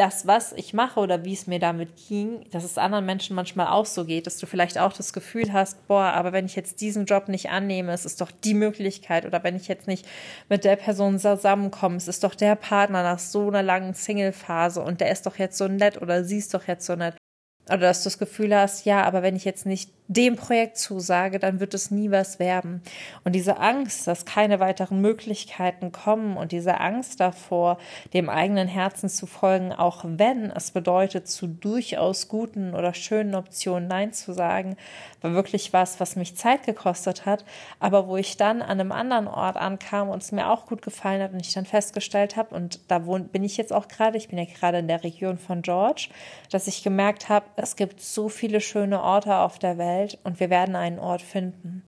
das, 0.00 0.26
was 0.26 0.52
ich 0.54 0.72
mache 0.72 0.98
oder 0.98 1.26
wie 1.26 1.34
es 1.34 1.46
mir 1.46 1.58
damit 1.58 1.90
ging, 2.08 2.48
dass 2.52 2.64
es 2.64 2.78
anderen 2.78 3.04
Menschen 3.04 3.36
manchmal 3.36 3.66
auch 3.66 3.84
so 3.84 4.06
geht, 4.06 4.26
dass 4.26 4.38
du 4.38 4.46
vielleicht 4.46 4.78
auch 4.78 4.94
das 4.94 5.12
Gefühl 5.12 5.52
hast, 5.52 5.86
boah, 5.88 6.04
aber 6.04 6.32
wenn 6.32 6.46
ich 6.46 6.56
jetzt 6.56 6.80
diesen 6.80 7.04
Job 7.04 7.28
nicht 7.28 7.50
annehme, 7.50 7.92
es 7.92 8.06
ist 8.06 8.22
doch 8.22 8.30
die 8.30 8.54
Möglichkeit 8.54 9.26
oder 9.26 9.44
wenn 9.44 9.56
ich 9.56 9.68
jetzt 9.68 9.86
nicht 9.86 10.08
mit 10.48 10.64
der 10.64 10.76
Person 10.76 11.18
zusammenkomme, 11.18 11.96
es 11.96 12.08
ist 12.08 12.24
doch 12.24 12.34
der 12.34 12.54
Partner 12.56 13.02
nach 13.02 13.18
so 13.18 13.48
einer 13.48 13.62
langen 13.62 13.92
Single-Phase 13.92 14.80
und 14.80 15.02
der 15.02 15.10
ist 15.10 15.26
doch 15.26 15.36
jetzt 15.36 15.58
so 15.58 15.68
nett 15.68 16.00
oder 16.00 16.24
sie 16.24 16.38
ist 16.38 16.54
doch 16.54 16.66
jetzt 16.66 16.86
so 16.86 16.96
nett. 16.96 17.18
Oder 17.66 17.80
dass 17.80 18.02
du 18.02 18.06
das 18.06 18.18
Gefühl 18.18 18.56
hast, 18.56 18.86
ja, 18.86 19.04
aber 19.04 19.22
wenn 19.22 19.36
ich 19.36 19.44
jetzt 19.44 19.66
nicht 19.66 19.92
dem 20.10 20.34
Projekt 20.34 20.76
zusage, 20.76 21.38
dann 21.38 21.60
wird 21.60 21.72
es 21.72 21.92
nie 21.92 22.10
was 22.10 22.40
werden. 22.40 22.82
Und 23.22 23.36
diese 23.36 23.58
Angst, 23.58 24.08
dass 24.08 24.24
keine 24.24 24.58
weiteren 24.58 25.00
Möglichkeiten 25.00 25.92
kommen 25.92 26.36
und 26.36 26.50
diese 26.50 26.80
Angst 26.80 27.20
davor, 27.20 27.78
dem 28.12 28.28
eigenen 28.28 28.66
Herzen 28.66 29.08
zu 29.08 29.26
folgen, 29.26 29.72
auch 29.72 30.04
wenn 30.04 30.50
es 30.50 30.72
bedeutet, 30.72 31.28
zu 31.28 31.46
durchaus 31.46 32.26
guten 32.26 32.74
oder 32.74 32.92
schönen 32.92 33.36
Optionen 33.36 33.86
Nein 33.86 34.12
zu 34.12 34.32
sagen, 34.32 34.76
war 35.20 35.32
wirklich 35.32 35.72
was, 35.72 36.00
was 36.00 36.16
mich 36.16 36.36
Zeit 36.36 36.66
gekostet 36.66 37.24
hat, 37.24 37.44
aber 37.78 38.08
wo 38.08 38.16
ich 38.16 38.36
dann 38.36 38.62
an 38.62 38.80
einem 38.80 38.90
anderen 38.90 39.28
Ort 39.28 39.56
ankam 39.56 40.08
und 40.08 40.24
es 40.24 40.32
mir 40.32 40.50
auch 40.50 40.66
gut 40.66 40.82
gefallen 40.82 41.22
hat 41.22 41.32
und 41.32 41.46
ich 41.46 41.52
dann 41.52 41.66
festgestellt 41.66 42.36
habe, 42.36 42.52
und 42.52 42.80
da 42.88 43.06
wohn, 43.06 43.28
bin 43.28 43.44
ich 43.44 43.56
jetzt 43.56 43.72
auch 43.72 43.86
gerade, 43.86 44.18
ich 44.18 44.26
bin 44.26 44.38
ja 44.38 44.44
gerade 44.44 44.78
in 44.78 44.88
der 44.88 45.04
Region 45.04 45.38
von 45.38 45.62
George, 45.62 46.08
dass 46.50 46.66
ich 46.66 46.82
gemerkt 46.82 47.28
habe, 47.28 47.46
es 47.54 47.76
gibt 47.76 48.00
so 48.00 48.28
viele 48.28 48.60
schöne 48.60 49.00
Orte 49.00 49.36
auf 49.36 49.60
der 49.60 49.78
Welt, 49.78 49.99
Welt 50.00 50.18
und 50.24 50.40
wir 50.40 50.50
werden 50.50 50.76
einen 50.76 50.98
Ort 50.98 51.22
finden. 51.22 51.86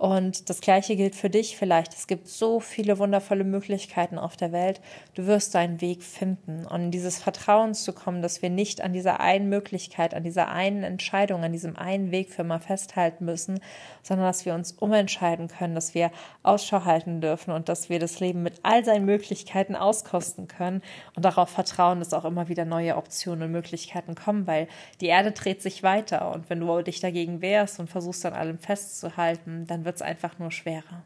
Und 0.00 0.48
das 0.48 0.62
Gleiche 0.62 0.96
gilt 0.96 1.14
für 1.14 1.28
dich 1.28 1.58
vielleicht. 1.58 1.92
Es 1.92 2.06
gibt 2.06 2.26
so 2.26 2.58
viele 2.58 2.98
wundervolle 2.98 3.44
Möglichkeiten 3.44 4.18
auf 4.18 4.34
der 4.34 4.50
Welt. 4.50 4.80
Du 5.12 5.26
wirst 5.26 5.54
deinen 5.54 5.82
Weg 5.82 6.02
finden. 6.02 6.64
Und 6.64 6.84
in 6.84 6.90
dieses 6.90 7.22
Vertrauen 7.22 7.74
zu 7.74 7.92
kommen, 7.92 8.22
dass 8.22 8.40
wir 8.40 8.48
nicht 8.48 8.80
an 8.80 8.94
dieser 8.94 9.20
einen 9.20 9.50
Möglichkeit, 9.50 10.14
an 10.14 10.24
dieser 10.24 10.48
einen 10.48 10.84
Entscheidung, 10.84 11.44
an 11.44 11.52
diesem 11.52 11.76
einen 11.76 12.12
Weg 12.12 12.30
für 12.30 12.40
immer 12.40 12.60
festhalten 12.60 13.26
müssen, 13.26 13.60
sondern 14.02 14.26
dass 14.26 14.46
wir 14.46 14.54
uns 14.54 14.72
umentscheiden 14.72 15.48
können, 15.48 15.74
dass 15.74 15.94
wir 15.94 16.10
Ausschau 16.42 16.86
halten 16.86 17.20
dürfen 17.20 17.50
und 17.50 17.68
dass 17.68 17.90
wir 17.90 17.98
das 17.98 18.20
Leben 18.20 18.42
mit 18.42 18.60
all 18.62 18.82
seinen 18.86 19.04
Möglichkeiten 19.04 19.76
auskosten 19.76 20.48
können 20.48 20.80
und 21.14 21.26
darauf 21.26 21.50
vertrauen, 21.50 21.98
dass 21.98 22.14
auch 22.14 22.24
immer 22.24 22.48
wieder 22.48 22.64
neue 22.64 22.96
Optionen 22.96 23.42
und 23.42 23.52
Möglichkeiten 23.52 24.14
kommen, 24.14 24.46
weil 24.46 24.66
die 25.02 25.08
Erde 25.08 25.32
dreht 25.32 25.60
sich 25.60 25.82
weiter. 25.82 26.32
Und 26.32 26.48
wenn 26.48 26.60
du 26.60 26.80
dich 26.80 27.00
dagegen 27.00 27.42
wehrst 27.42 27.80
und 27.80 27.90
versuchst 27.90 28.24
an 28.24 28.32
allem 28.32 28.58
festzuhalten, 28.58 29.66
dann 29.66 29.84
wird 29.84 29.89
wird 29.90 29.96
es 29.96 30.02
einfach 30.02 30.38
nur 30.38 30.52
schwerer. 30.52 31.02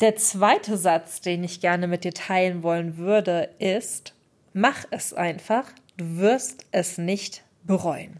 Der 0.00 0.16
zweite 0.16 0.76
Satz, 0.76 1.20
den 1.20 1.44
ich 1.44 1.60
gerne 1.60 1.86
mit 1.86 2.02
dir 2.02 2.12
teilen 2.12 2.64
wollen 2.64 2.96
würde, 2.96 3.50
ist, 3.60 4.12
mach 4.52 4.84
es 4.90 5.14
einfach, 5.14 5.70
du 5.96 6.16
wirst 6.16 6.66
es 6.72 6.98
nicht 6.98 7.44
bereuen. 7.62 8.18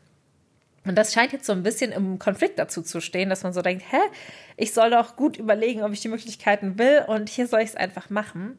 Und 0.84 0.96
das 0.96 1.12
scheint 1.12 1.32
jetzt 1.32 1.46
so 1.46 1.52
ein 1.52 1.64
bisschen 1.64 1.90
im 1.90 2.20
Konflikt 2.20 2.60
dazu 2.60 2.80
zu 2.80 3.00
stehen, 3.00 3.28
dass 3.28 3.42
man 3.42 3.52
so 3.52 3.60
denkt, 3.60 3.84
hä, 3.90 3.98
ich 4.56 4.72
soll 4.72 4.90
doch 4.90 5.16
gut 5.16 5.36
überlegen, 5.36 5.82
ob 5.82 5.90
ich 5.92 6.00
die 6.00 6.08
Möglichkeiten 6.08 6.78
will 6.78 7.04
und 7.08 7.28
hier 7.28 7.48
soll 7.48 7.60
ich 7.60 7.70
es 7.70 7.76
einfach 7.76 8.08
machen. 8.08 8.56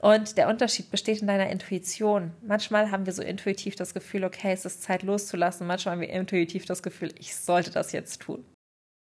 Und 0.00 0.36
der 0.36 0.48
Unterschied 0.48 0.90
besteht 0.90 1.22
in 1.22 1.26
deiner 1.26 1.48
Intuition. 1.48 2.32
Manchmal 2.42 2.90
haben 2.90 3.06
wir 3.06 3.14
so 3.14 3.22
intuitiv 3.22 3.76
das 3.76 3.94
Gefühl, 3.94 4.24
okay, 4.24 4.52
es 4.52 4.66
ist 4.66 4.82
Zeit 4.82 5.02
loszulassen. 5.02 5.66
Manchmal 5.66 5.92
haben 5.92 6.02
wir 6.02 6.10
intuitiv 6.10 6.66
das 6.66 6.82
Gefühl, 6.82 7.14
ich 7.18 7.34
sollte 7.34 7.70
das 7.70 7.92
jetzt 7.92 8.20
tun. 8.20 8.44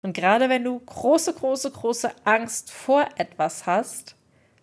Und 0.02 0.12
gerade 0.12 0.48
wenn 0.48 0.64
du 0.64 0.78
große, 0.78 1.34
große, 1.34 1.70
große 1.70 2.10
Angst 2.24 2.70
vor 2.70 3.08
etwas 3.16 3.66
hast, 3.66 4.17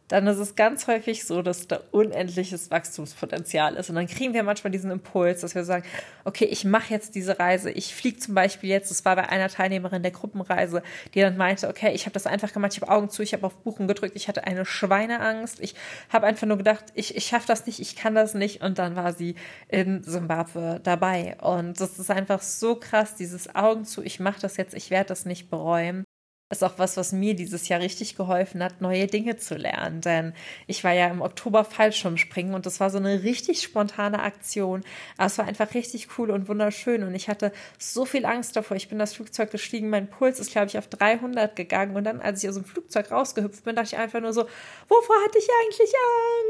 dann 0.07 0.27
ist 0.27 0.37
es 0.37 0.55
ganz 0.55 0.87
häufig 0.87 1.25
so, 1.25 1.41
dass 1.41 1.67
da 1.67 1.79
unendliches 1.91 2.69
Wachstumspotenzial 2.69 3.75
ist. 3.75 3.89
Und 3.89 3.95
dann 3.95 4.07
kriegen 4.07 4.33
wir 4.33 4.43
manchmal 4.43 4.71
diesen 4.71 4.91
Impuls, 4.91 5.41
dass 5.41 5.55
wir 5.55 5.63
sagen, 5.63 5.83
okay, 6.25 6.45
ich 6.45 6.63
mache 6.63 6.93
jetzt 6.93 7.15
diese 7.15 7.39
Reise. 7.39 7.71
Ich 7.71 7.95
fliege 7.95 8.19
zum 8.19 8.35
Beispiel 8.35 8.69
jetzt, 8.69 8.91
das 8.91 9.03
war 9.03 9.15
bei 9.15 9.27
einer 9.29 9.49
Teilnehmerin 9.49 10.03
der 10.03 10.11
Gruppenreise, 10.11 10.83
die 11.13 11.21
dann 11.21 11.37
meinte, 11.37 11.67
okay, 11.67 11.91
ich 11.93 12.05
habe 12.05 12.13
das 12.13 12.27
einfach 12.27 12.53
gemacht, 12.53 12.73
ich 12.73 12.81
habe 12.81 12.91
Augen 12.91 13.09
zu, 13.09 13.23
ich 13.23 13.33
habe 13.33 13.47
auf 13.47 13.57
Buchen 13.57 13.87
gedrückt, 13.87 14.15
ich 14.15 14.27
hatte 14.27 14.43
eine 14.43 14.65
Schweineangst. 14.65 15.59
Ich 15.59 15.75
habe 16.09 16.27
einfach 16.27 16.45
nur 16.45 16.57
gedacht, 16.57 16.85
ich, 16.93 17.15
ich 17.15 17.25
schaffe 17.25 17.47
das 17.47 17.65
nicht, 17.65 17.79
ich 17.79 17.95
kann 17.95 18.13
das 18.13 18.35
nicht. 18.35 18.61
Und 18.61 18.77
dann 18.77 18.95
war 18.95 19.13
sie 19.13 19.35
in 19.69 20.03
Simbabwe 20.03 20.81
dabei. 20.83 21.37
Und 21.41 21.81
das 21.81 21.97
ist 21.97 22.11
einfach 22.11 22.41
so 22.41 22.75
krass, 22.75 23.15
dieses 23.15 23.55
Augen 23.55 23.85
zu, 23.85 24.03
ich 24.03 24.19
mache 24.19 24.39
das 24.41 24.57
jetzt, 24.57 24.75
ich 24.75 24.91
werde 24.91 25.07
das 25.07 25.25
nicht 25.25 25.49
bereuen 25.49 26.05
ist 26.51 26.63
auch 26.63 26.77
was, 26.77 26.95
was 26.95 27.11
mir 27.11 27.33
dieses 27.33 27.67
Jahr 27.69 27.79
richtig 27.79 28.15
geholfen 28.15 28.63
hat, 28.63 28.79
neue 28.79 29.07
Dinge 29.07 29.35
zu 29.37 29.55
lernen. 29.55 30.01
Denn 30.01 30.33
ich 30.67 30.83
war 30.83 30.93
ja 30.93 31.07
im 31.07 31.23
Oktober 31.23 31.65
Fallschirmspringen 31.65 32.53
und 32.53 32.67
das 32.67 32.79
war 32.79 32.91
so 32.91 32.99
eine 32.99 33.23
richtig 33.23 33.63
spontane 33.63 34.21
Aktion. 34.21 34.83
Aber 35.17 35.25
es 35.25 35.39
war 35.39 35.45
einfach 35.47 35.73
richtig 35.73 36.07
cool 36.17 36.29
und 36.29 36.47
wunderschön 36.47 37.01
und 37.01 37.15
ich 37.15 37.29
hatte 37.29 37.51
so 37.79 38.05
viel 38.05 38.27
Angst 38.27 38.55
davor. 38.55 38.77
Ich 38.77 38.89
bin 38.89 38.99
das 38.99 39.15
Flugzeug 39.15 39.49
gestiegen, 39.49 39.89
mein 39.89 40.07
Puls 40.07 40.39
ist, 40.39 40.51
glaube 40.51 40.67
ich, 40.67 40.77
auf 40.77 40.87
300 40.87 41.55
gegangen 41.55 41.95
und 41.95 42.03
dann, 42.03 42.21
als 42.21 42.43
ich 42.43 42.49
aus 42.49 42.55
dem 42.55 42.65
Flugzeug 42.65 43.09
rausgehüpft 43.09 43.63
bin, 43.63 43.75
dachte 43.75 43.95
ich 43.95 43.97
einfach 43.97 44.21
nur 44.21 44.33
so, 44.33 44.41
wovor 44.87 45.15
hatte 45.25 45.39
ich 45.39 45.47
eigentlich 45.63 45.91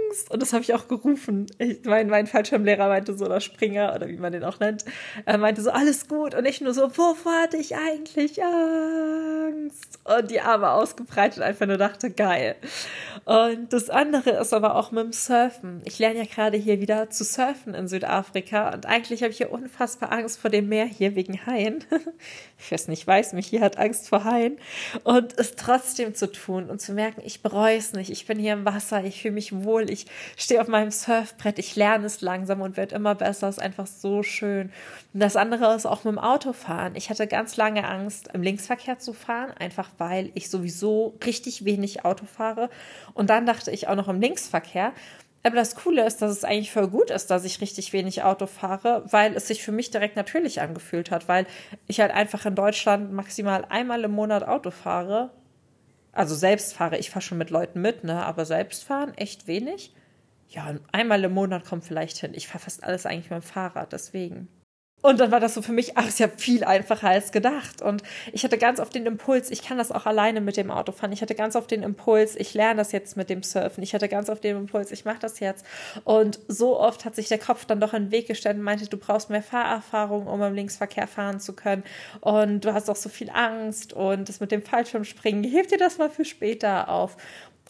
Angst? 0.10 0.30
Und 0.30 0.42
das 0.42 0.52
habe 0.52 0.64
ich 0.64 0.74
auch 0.74 0.90
gerufen. 0.90 1.46
Ich, 1.58 1.86
mein, 1.86 2.10
mein 2.10 2.28
Fallschirmlehrer 2.28 2.90
meinte 2.90 3.18
so, 3.18 3.25
oder 3.25 3.40
Springer 3.40 3.94
oder 3.96 4.10
wie 4.10 4.18
man 4.18 4.34
den 4.34 4.44
auch 4.44 4.60
nennt, 4.60 4.84
meinte 5.25 5.62
so, 5.62 5.72
alles 5.72 6.10
gut 6.10 6.36
und 6.36 6.46
ich 6.46 6.60
nur 6.60 6.74
so, 6.74 6.98
wovor 6.98 7.44
hatte 7.44 7.56
ich 7.56 7.78
eigentlich 7.78 8.44
Angst? 8.44 9.85
Und 10.06 10.30
die 10.30 10.39
Arme 10.39 10.70
ausgebreitet 10.70 11.42
einfach 11.42 11.65
nur 11.65 11.77
dachte, 11.77 12.12
geil. 12.12 12.56
Und 13.25 13.74
das 13.74 13.89
andere 13.89 14.32
ist 14.32 14.54
aber 14.54 14.75
auch 14.75 14.92
mit 14.92 15.04
dem 15.04 15.13
Surfen. 15.13 15.82
Ich 15.84 15.98
lerne 15.98 16.20
ja 16.20 16.25
gerade 16.25 16.58
hier 16.58 16.80
wieder 16.80 17.10
zu 17.10 17.24
surfen 17.24 17.74
in 17.74 17.88
Südafrika 17.88 18.72
und 18.72 18.86
eigentlich 18.86 19.24
habe 19.24 19.32
ich 19.32 19.38
hier 19.38 19.51
unfassbar 19.51 20.12
Angst 20.12 20.39
vor 20.39 20.51
dem 20.51 20.70
Meer 20.70 20.86
hier 20.86 21.15
wegen 21.15 21.46
Haien. 21.46 21.84
Ich 22.58 22.72
weiß 22.72 22.88
nicht, 22.88 23.06
weiß 23.06 23.34
mich, 23.34 23.48
hier 23.48 23.60
hat 23.60 23.77
Angst 23.77 24.08
vor 24.08 24.24
Haien 24.24 24.58
und 25.04 25.38
es 25.38 25.56
trotzdem 25.56 26.15
zu 26.15 26.32
tun 26.32 26.70
und 26.70 26.80
zu 26.80 26.94
merken, 26.94 27.22
ich 27.24 27.42
bereue 27.42 27.77
es 27.77 27.92
nicht. 27.92 28.10
Ich 28.10 28.25
bin 28.25 28.39
hier 28.39 28.54
im 28.54 28.65
Wasser, 28.65 29.04
ich 29.04 29.22
fühle 29.22 29.34
mich 29.34 29.63
wohl, 29.63 29.89
ich 29.89 30.06
stehe 30.38 30.62
auf 30.62 30.70
meinem 30.70 30.89
Surfbrett, 30.89 31.60
ich 31.60 31.75
lerne 31.75 32.06
es 32.06 32.22
langsam 32.22 32.62
und 32.62 32.77
werde 32.77 32.96
immer 32.96 33.13
besser. 33.13 33.50
Es 33.50 33.58
ist 33.58 33.62
einfach 33.62 33.88
so 33.88 34.24
schön. 34.24 34.72
Und 35.13 35.20
das 35.20 35.36
andere 35.36 35.75
ist 35.75 35.86
auch 35.86 36.06
mit 36.06 36.13
dem 36.13 36.18
Autofahren. 36.18 36.96
Ich 36.96 37.10
hatte 37.10 37.27
ganz 37.27 37.58
lange 37.58 37.88
Angst, 37.88 38.30
im 38.34 38.42
Linksverkehr 38.42 39.00
zu 39.00 39.12
fahren, 39.12 39.51
einfach 39.51 39.75
weil 39.98 40.32
ich 40.34 40.50
sowieso 40.50 41.17
richtig 41.25 41.65
wenig 41.65 42.05
Auto 42.05 42.25
fahre. 42.25 42.70
Und 43.13 43.29
dann 43.29 43.46
dachte 43.46 43.72
ich 43.72 43.88
auch 43.88 43.96
noch 43.96 44.08
im 44.08 44.22
Linksverkehr. 44.22 44.94
Aber 45.44 45.58
das 45.58 45.75
Coole 45.75 46.05
ist, 46.05 46.24
dass 46.24 46.32
es 46.32 46.44
eigentlich 46.44 46.72
voll 46.72 46.88
gut 46.88 47.12
ist, 47.12 47.27
dass 47.27 47.46
ich 47.46 47.62
richtig 47.62 47.94
wenig 47.94 48.24
Auto 48.24 48.48
fahre, 48.48 49.03
weil 49.12 49.36
es 49.36 49.48
sich 49.48 49.62
für 49.62 49.72
mich 49.72 49.91
direkt 49.91 50.15
natürlich 50.15 50.60
angefühlt 50.60 51.12
hat, 51.12 51.27
weil 51.27 51.46
ich 51.86 52.00
halt 52.00 52.12
einfach 52.12 52.48
in 52.48 52.55
Deutschland 52.55 53.13
maximal 53.13 53.63
einmal 53.70 54.03
im 54.03 54.12
Monat 54.12 54.44
Auto 54.48 54.72
fahre. 54.72 55.29
Also 56.13 56.34
selbst 56.34 56.74
fahre, 56.74 56.98
ich 56.98 57.12
fahre 57.12 57.22
schon 57.22 57.38
mit 57.38 57.51
Leuten 57.51 57.79
mit, 57.79 58.03
ne, 58.03 58.25
aber 58.25 58.46
selbst 58.46 58.86
fahren 58.86 59.13
echt 59.17 59.46
wenig. 59.46 59.94
Ja, 60.50 60.74
einmal 60.91 61.24
im 61.24 61.34
Monat 61.34 61.65
kommt 61.65 61.84
vielleicht 61.84 62.17
hin. 62.17 62.34
Ich 62.34 62.48
fahre 62.48 62.63
fast 62.63 62.84
alles 62.84 63.05
eigentlich 63.05 63.29
mit 63.29 63.44
dem 63.44 63.48
Fahrrad, 63.48 63.94
deswegen. 63.94 64.48
Und 65.06 65.20
dann 65.20 65.30
war 65.30 65.40
das 65.40 65.54
so 65.54 65.62
für 65.62 65.72
mich, 65.72 65.98
ach, 65.98 66.08
ist 66.08 66.18
ja 66.20 66.28
viel 66.28 66.64
einfacher 66.64 67.10
als 67.10 67.32
gedacht. 67.32 67.84
Und 67.84 68.02
ich 68.34 68.44
hatte 68.44 68.58
ganz 68.58 68.80
oft 68.80 68.96
den 68.96 69.06
Impuls, 69.06 69.52
ich 69.52 69.62
kann 69.62 69.78
das 69.78 69.92
auch 69.92 70.08
alleine 70.08 70.42
mit 70.42 70.58
dem 70.58 70.72
Auto 70.72 70.92
fahren. 70.92 71.12
Ich 71.12 71.22
hatte 71.22 71.36
ganz 71.36 71.56
oft 71.56 71.70
den 71.70 71.84
Impuls, 71.84 72.36
ich 72.36 72.56
lerne 72.56 72.78
das 72.78 72.92
jetzt 72.92 73.16
mit 73.16 73.30
dem 73.30 73.44
Surfen. 73.44 73.84
Ich 73.84 73.94
hatte 73.94 74.10
ganz 74.10 74.32
oft 74.32 74.44
den 74.44 74.58
Impuls, 74.58 74.92
ich 74.92 75.06
mache 75.06 75.20
das 75.20 75.40
jetzt. 75.40 75.64
Und 76.06 76.40
so 76.48 76.80
oft 76.80 77.06
hat 77.06 77.14
sich 77.14 77.28
der 77.28 77.38
Kopf 77.38 77.66
dann 77.66 77.80
doch 77.80 77.94
in 77.94 78.06
den 78.06 78.12
Weg 78.12 78.26
gestellt 78.26 78.58
und 78.58 78.64
meinte, 78.64 78.88
du 78.88 78.98
brauchst 78.98 79.30
mehr 79.30 79.44
Fahrerfahrung, 79.44 80.26
um 80.26 80.42
im 80.42 80.56
Linksverkehr 80.56 81.06
fahren 81.06 81.40
zu 81.40 81.54
können. 81.54 81.84
Und 82.22 82.66
du 82.66 82.74
hast 82.74 82.90
auch 82.90 82.96
so 82.96 83.10
viel 83.10 83.30
Angst 83.30 83.94
und 83.94 84.28
das 84.28 84.40
mit 84.40 84.52
dem 84.52 84.64
Fallschirmspringen, 84.64 85.44
heb 85.44 85.68
dir 85.68 85.78
das 85.78 86.00
mal 86.00 86.10
für 86.10 86.26
später 86.26 86.90
auf. 86.90 87.16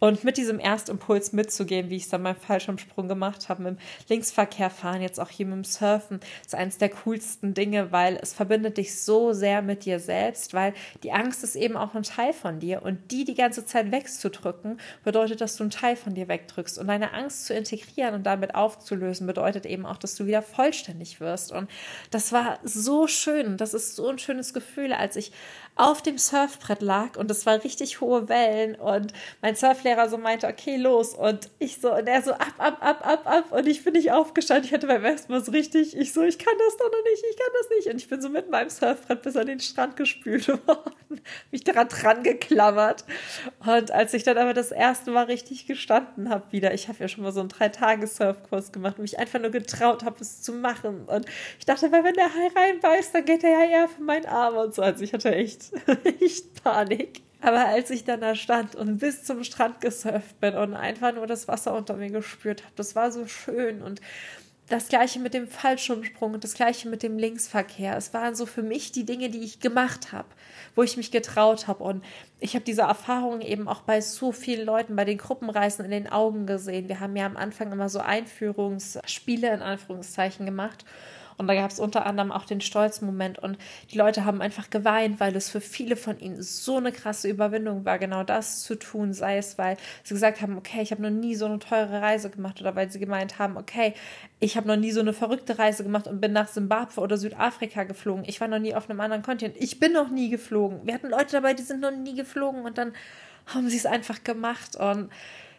Und 0.01 0.25
mit 0.25 0.35
diesem 0.35 0.59
Erstimpuls 0.59 1.31
mitzugehen, 1.31 1.89
wie 1.89 1.95
ich 1.95 2.03
es 2.03 2.09
dann 2.09 2.23
beim 2.23 2.35
Fallschirmsprung 2.35 3.07
gemacht 3.07 3.47
habe, 3.47 3.63
mit 3.63 3.71
dem 3.73 3.79
Linksverkehr 4.09 4.69
fahren, 4.69 5.01
jetzt 5.01 5.19
auch 5.19 5.29
hier 5.29 5.45
mit 5.45 5.55
dem 5.55 5.63
Surfen, 5.63 6.19
ist 6.45 6.53
eines 6.53 6.77
der 6.77 6.89
coolsten 6.89 7.53
Dinge, 7.53 7.93
weil 7.93 8.19
es 8.21 8.33
verbindet 8.33 8.77
dich 8.77 8.99
so 9.01 9.31
sehr 9.31 9.61
mit 9.61 9.85
dir 9.85 9.99
selbst, 9.99 10.53
weil 10.53 10.73
die 11.03 11.13
Angst 11.13 11.43
ist 11.43 11.55
eben 11.55 11.77
auch 11.77 11.93
ein 11.95 12.03
Teil 12.03 12.33
von 12.33 12.59
dir. 12.59 12.81
Und 12.83 13.11
die 13.11 13.23
die 13.23 13.35
ganze 13.35 13.65
Zeit 13.65 13.91
wegzudrücken, 13.91 14.79
bedeutet, 15.05 15.39
dass 15.39 15.55
du 15.55 15.63
einen 15.63 15.71
Teil 15.71 15.95
von 15.95 16.13
dir 16.13 16.27
wegdrückst. 16.27 16.77
Und 16.77 16.87
deine 16.87 17.13
Angst 17.13 17.45
zu 17.45 17.53
integrieren 17.53 18.15
und 18.15 18.23
damit 18.23 18.53
aufzulösen, 18.53 19.27
bedeutet 19.27 19.65
eben 19.65 19.85
auch, 19.85 19.97
dass 19.97 20.15
du 20.15 20.25
wieder 20.25 20.41
vollständig 20.41 21.21
wirst. 21.21 21.53
Und 21.53 21.69
das 22.11 22.33
war 22.33 22.59
so 22.63 23.07
schön, 23.07 23.55
das 23.55 23.73
ist 23.73 23.95
so 23.95 24.09
ein 24.09 24.19
schönes 24.19 24.53
Gefühl, 24.53 24.91
als 24.91 25.15
ich 25.15 25.31
auf 25.75 26.01
dem 26.01 26.17
Surfbrett 26.17 26.81
lag 26.81 27.17
und 27.17 27.29
es 27.29 27.45
war 27.45 27.61
richtig 27.63 27.99
hohe 27.99 28.29
Wellen 28.29 28.75
und 28.75 29.11
mein 29.41 29.55
Surflehrer 29.55 30.07
so 30.07 30.17
meinte, 30.17 30.47
okay, 30.47 30.77
los. 30.77 31.13
Und 31.13 31.49
ich 31.59 31.81
so 31.81 31.93
und 31.93 32.07
er 32.07 32.21
so 32.21 32.31
ab, 32.31 32.53
ab, 32.57 32.77
ab, 32.79 33.05
ab, 33.05 33.27
ab. 33.27 33.51
Und 33.51 33.67
ich 33.67 33.83
bin 33.83 33.93
nicht 33.93 34.11
aufgestanden. 34.11 34.65
Ich 34.65 34.73
hatte 34.73 34.87
beim 34.87 35.03
ersten 35.03 35.33
Mal 35.33 35.43
so 35.43 35.51
richtig, 35.51 35.97
ich 35.97 36.13
so, 36.13 36.23
ich 36.23 36.39
kann 36.39 36.53
das 36.57 36.77
doch 36.77 36.89
noch 36.89 37.03
nicht, 37.03 37.23
ich 37.29 37.37
kann 37.37 37.53
das 37.59 37.69
nicht. 37.77 37.87
Und 37.87 37.97
ich 37.97 38.07
bin 38.07 38.21
so 38.21 38.29
mit 38.29 38.49
meinem 38.49 38.69
Surfbrett 38.69 39.21
bis 39.21 39.35
an 39.35 39.47
den 39.47 39.59
Strand 39.59 39.97
gespült 39.97 40.47
worden, 40.67 41.21
mich 41.51 41.65
daran 41.65 41.89
dran 41.89 42.23
geklammert. 42.23 43.03
Und 43.65 43.91
als 43.91 44.13
ich 44.13 44.23
dann 44.23 44.37
aber 44.37 44.53
das 44.53 44.71
erste 44.71 45.11
Mal 45.11 45.25
richtig 45.25 45.67
gestanden 45.67 46.29
habe 46.29 46.51
wieder, 46.51 46.73
ich 46.73 46.87
habe 46.87 46.99
ja 46.99 47.09
schon 47.09 47.23
mal 47.25 47.33
so 47.33 47.41
einen 47.41 47.49
drei 47.49 47.67
Tage 47.67 48.07
Surfkurs 48.07 48.71
gemacht 48.71 48.97
und 48.97 49.01
mich 49.01 49.19
einfach 49.19 49.41
nur 49.41 49.51
getraut 49.51 50.05
habe, 50.05 50.15
es 50.21 50.41
zu 50.41 50.53
machen. 50.53 51.03
Und 51.05 51.25
ich 51.59 51.65
dachte, 51.65 51.91
weil 51.91 52.05
wenn 52.05 52.13
der 52.13 52.33
Hai 52.33 52.47
reinbeißt, 52.55 53.13
dann 53.13 53.25
geht 53.25 53.43
er 53.43 53.49
ja 53.49 53.65
eher 53.65 53.87
für 53.89 54.03
meinen 54.03 54.25
Arm 54.25 54.55
und 54.55 54.73
so. 54.73 54.81
Also 54.81 55.03
ich 55.03 55.11
hatte 55.11 55.35
echt 55.35 55.64
echt 56.21 56.53
Panik. 56.63 57.21
Aber 57.41 57.67
als 57.67 57.91
ich 57.91 58.03
dann 58.03 58.21
da 58.21 58.35
stand 58.35 58.75
und 58.75 58.97
bis 58.97 59.23
zum 59.23 59.43
Strand 59.43 59.81
gesurft 59.81 60.39
bin 60.39 60.55
und 60.55 60.73
einfach 60.73 61.13
nur 61.13 61.27
das 61.27 61.47
Wasser 61.47 61.75
unter 61.75 61.95
mir 61.95 62.09
gespürt 62.09 62.63
habe, 62.63 62.73
das 62.75 62.95
war 62.95 63.11
so 63.11 63.27
schön 63.27 63.81
und 63.81 64.01
das 64.67 64.87
gleiche 64.87 65.19
mit 65.19 65.35
dem 65.35 65.47
Fallschirmsprung 65.47 66.33
und 66.33 66.43
das 66.43 66.55
gleiche 66.55 66.89
mit 66.89 67.03
dem 67.03 67.19
Linksverkehr. 67.19 67.95
Es 67.95 68.13
waren 68.15 68.33
so 68.33 68.47
für 68.47 68.63
mich 68.63 68.91
die 68.91 69.05
Dinge, 69.05 69.29
die 69.29 69.43
ich 69.43 69.59
gemacht 69.59 70.11
habe, 70.11 70.27
wo 70.73 70.81
ich 70.81 70.97
mich 70.97 71.11
getraut 71.11 71.67
habe. 71.67 71.83
Und 71.83 72.03
ich 72.39 72.55
habe 72.55 72.65
diese 72.65 72.81
Erfahrungen 72.81 73.41
eben 73.41 73.67
auch 73.67 73.81
bei 73.81 74.01
so 74.01 74.31
vielen 74.31 74.65
Leuten, 74.65 74.95
bei 74.95 75.05
den 75.05 75.19
Gruppenreisen 75.19 75.85
in 75.85 75.91
den 75.91 76.11
Augen 76.11 76.47
gesehen. 76.47 76.89
Wir 76.89 76.99
haben 76.99 77.15
ja 77.15 77.27
am 77.27 77.37
Anfang 77.37 77.71
immer 77.71 77.89
so 77.89 77.99
Einführungsspiele 77.99 79.53
in 79.53 79.61
Anführungszeichen 79.61 80.47
gemacht. 80.47 80.83
Und 81.37 81.47
da 81.47 81.55
gab 81.55 81.71
es 81.71 81.79
unter 81.79 82.05
anderem 82.05 82.31
auch 82.31 82.45
den 82.45 82.61
Stolzmoment 82.61 83.39
und 83.39 83.57
die 83.91 83.97
Leute 83.97 84.25
haben 84.25 84.41
einfach 84.41 84.69
geweint, 84.69 85.19
weil 85.19 85.35
es 85.35 85.49
für 85.49 85.61
viele 85.61 85.95
von 85.95 86.19
ihnen 86.19 86.41
so 86.41 86.77
eine 86.77 86.91
krasse 86.91 87.27
Überwindung 87.27 87.85
war, 87.85 87.99
genau 87.99 88.23
das 88.23 88.61
zu 88.61 88.75
tun, 88.75 89.13
sei 89.13 89.37
es, 89.37 89.57
weil 89.57 89.77
sie 90.03 90.13
gesagt 90.13 90.41
haben, 90.41 90.57
okay, 90.57 90.81
ich 90.81 90.91
habe 90.91 91.01
noch 91.01 91.09
nie 91.09 91.35
so 91.35 91.45
eine 91.45 91.59
teure 91.59 92.01
Reise 92.01 92.29
gemacht 92.29 92.61
oder 92.61 92.75
weil 92.75 92.89
sie 92.89 92.99
gemeint 92.99 93.37
haben, 93.39 93.57
okay, 93.57 93.93
ich 94.39 94.57
habe 94.57 94.67
noch 94.67 94.77
nie 94.77 94.91
so 94.91 95.01
eine 95.01 95.13
verrückte 95.13 95.59
Reise 95.59 95.83
gemacht 95.83 96.07
und 96.07 96.21
bin 96.21 96.31
nach 96.31 96.47
Simbabwe 96.47 97.01
oder 97.01 97.17
Südafrika 97.17 97.83
geflogen. 97.83 98.23
Ich 98.27 98.39
war 98.39 98.47
noch 98.47 98.59
nie 98.59 98.75
auf 98.75 98.89
einem 98.89 98.99
anderen 98.99 99.23
Kontinent. 99.23 99.57
Ich 99.59 99.79
bin 99.79 99.93
noch 99.93 100.09
nie 100.09 100.29
geflogen. 100.29 100.81
Wir 100.83 100.93
hatten 100.93 101.09
Leute 101.09 101.31
dabei, 101.33 101.53
die 101.53 101.63
sind 101.63 101.81
noch 101.81 101.91
nie 101.91 102.15
geflogen 102.15 102.63
und 102.63 102.77
dann 102.77 102.93
haben 103.47 103.69
sie 103.69 103.77
es 103.77 103.85
einfach 103.85 104.23
gemacht 104.23 104.75
und 104.75 105.09